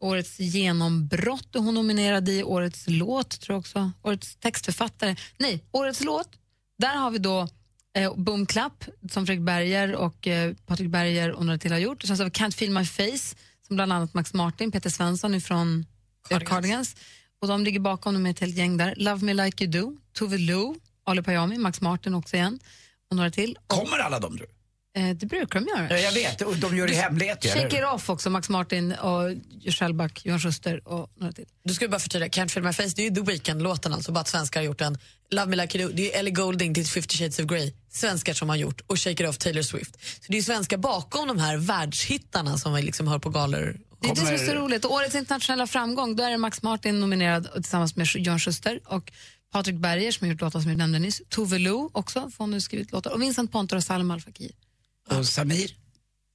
[0.00, 2.42] Årets genombrott är hon nominerad i.
[2.42, 3.92] Årets låt tror jag också.
[4.02, 5.16] Årets textförfattare.
[5.38, 6.28] Nej, årets låt.
[6.78, 7.48] Där har vi då
[7.94, 12.02] eh, Boom Clap som Fredrik Berger och eh, Patrik Berger och några till har gjort.
[12.02, 15.40] Sen så har vi Can't Feel My Face som bland annat Max Martin, Peter Svensson
[15.40, 15.86] från
[16.28, 16.50] Cardigans.
[16.50, 16.96] Cardigans.
[17.40, 18.94] Och de ligger bakom dem med ett helt gäng där.
[18.96, 22.58] Love Me Like You Do, Tove Lo, Ali Payami, Max Martin också igen
[23.10, 23.58] och några till.
[23.66, 24.55] Kommer alla de tror Eh,
[24.96, 25.90] det brukar de göra.
[25.90, 27.78] Ja, jag vet, och de gör det i hemlighet Shake?
[27.78, 29.34] It Off också, Max Martin och
[29.72, 31.44] Shellback, Johan Schuster och några till.
[31.64, 34.20] Du ska bara förtydliga, Can't feel my face, det är ju The Weeknd-låten alltså, bara
[34.20, 34.98] att svenskar har gjort den.
[35.30, 38.34] Love me like you do, det är Ellie Goulding till 50 shades of Grey, svenskar
[38.34, 38.80] som har gjort.
[38.86, 39.94] Och Shake it off, Taylor Swift.
[39.94, 43.80] Så det är ju svenskar bakom de här världshittarna som vi liksom hör på galor.
[44.00, 44.84] Det är det som är så roligt.
[44.84, 49.12] Och årets internationella framgång, då är det Max Martin nominerad tillsammans med Johan Schuster och
[49.52, 51.22] Patrik Berger som har gjort låtar som jag nämnde nyss.
[51.28, 53.10] Tove Lo också, för hon har skrivit låtar.
[53.10, 54.50] Och Vincent Pontor och Salma Al Fakir.
[55.10, 55.70] Och Samir?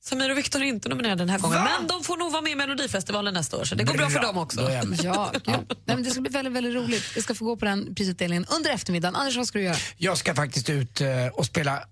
[0.03, 1.69] Samir och Viktor är inte nominerade den här gången, Va?
[1.80, 4.19] men de får nog vara med i Melodifestivalen nästa år, så det går bra, för
[4.19, 4.72] dem också.
[5.03, 5.45] Ja, gud.
[5.45, 7.03] Nej, men det ska bli väldigt, väldigt roligt.
[7.15, 9.15] Jag ska få gå på den prisutdelningen under eftermiddagen.
[9.15, 9.76] Anders, vad ska du göra?
[9.97, 11.84] Jag ska faktiskt ut eh, och spela,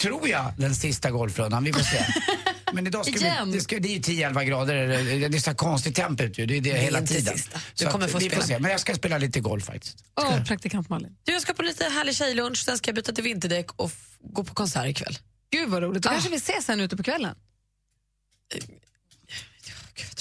[0.00, 1.64] tror jag, den sista golfrundan.
[1.64, 2.06] Vi får se.
[2.72, 3.50] Men idag ska Igen?
[3.50, 4.88] vi, det, ska, det är ju 10-11 grader,
[5.28, 6.46] det är så konstigt temp ute ju.
[6.46, 7.38] Det är det, är hela tiden.
[7.38, 7.58] sista.
[7.74, 8.46] Du Så kommer att få vi får spela.
[8.46, 8.58] se.
[8.58, 10.04] Men jag ska spela lite golf faktiskt.
[10.20, 11.16] Åh, praktikant Malin.
[11.24, 14.44] Du, jag ska på lite härlig tjejlunch, sen ska jag byta till vinterdäck och gå
[14.44, 15.18] på konsert ikväll.
[15.50, 16.02] Gud vad roligt.
[16.02, 17.34] Då kanske vi ses sen ute på kvällen.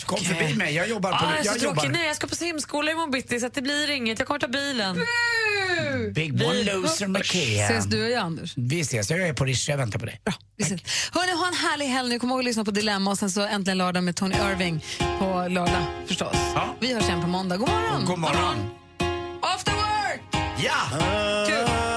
[0.05, 1.25] Kom förbi mig, jag jobbar på...
[1.25, 1.89] Ah, jag är så jag jobbar.
[1.89, 4.19] Nej, jag ska på simskola imorgon bitti så att det blir inget.
[4.19, 5.05] Jag kommer ta bilen.
[6.13, 7.65] Big one loser McKeon.
[7.65, 8.53] Ses du och jag, Anders?
[8.57, 10.21] Vi ses, jag är på Riche, jag väntar på dig.
[10.55, 10.81] Vi ses.
[11.11, 12.19] Hörni, ha en härlig helg nu.
[12.19, 14.83] Kom ihåg att lyssna på Dilemma och sen så äntligen lördag med Tony Irving
[15.19, 16.35] på lördag förstås.
[16.79, 17.57] Vi hörs igen på måndag.
[17.57, 18.05] God morgon!
[18.05, 18.69] God morgon!
[19.41, 20.21] After work!
[20.63, 21.96] Ja!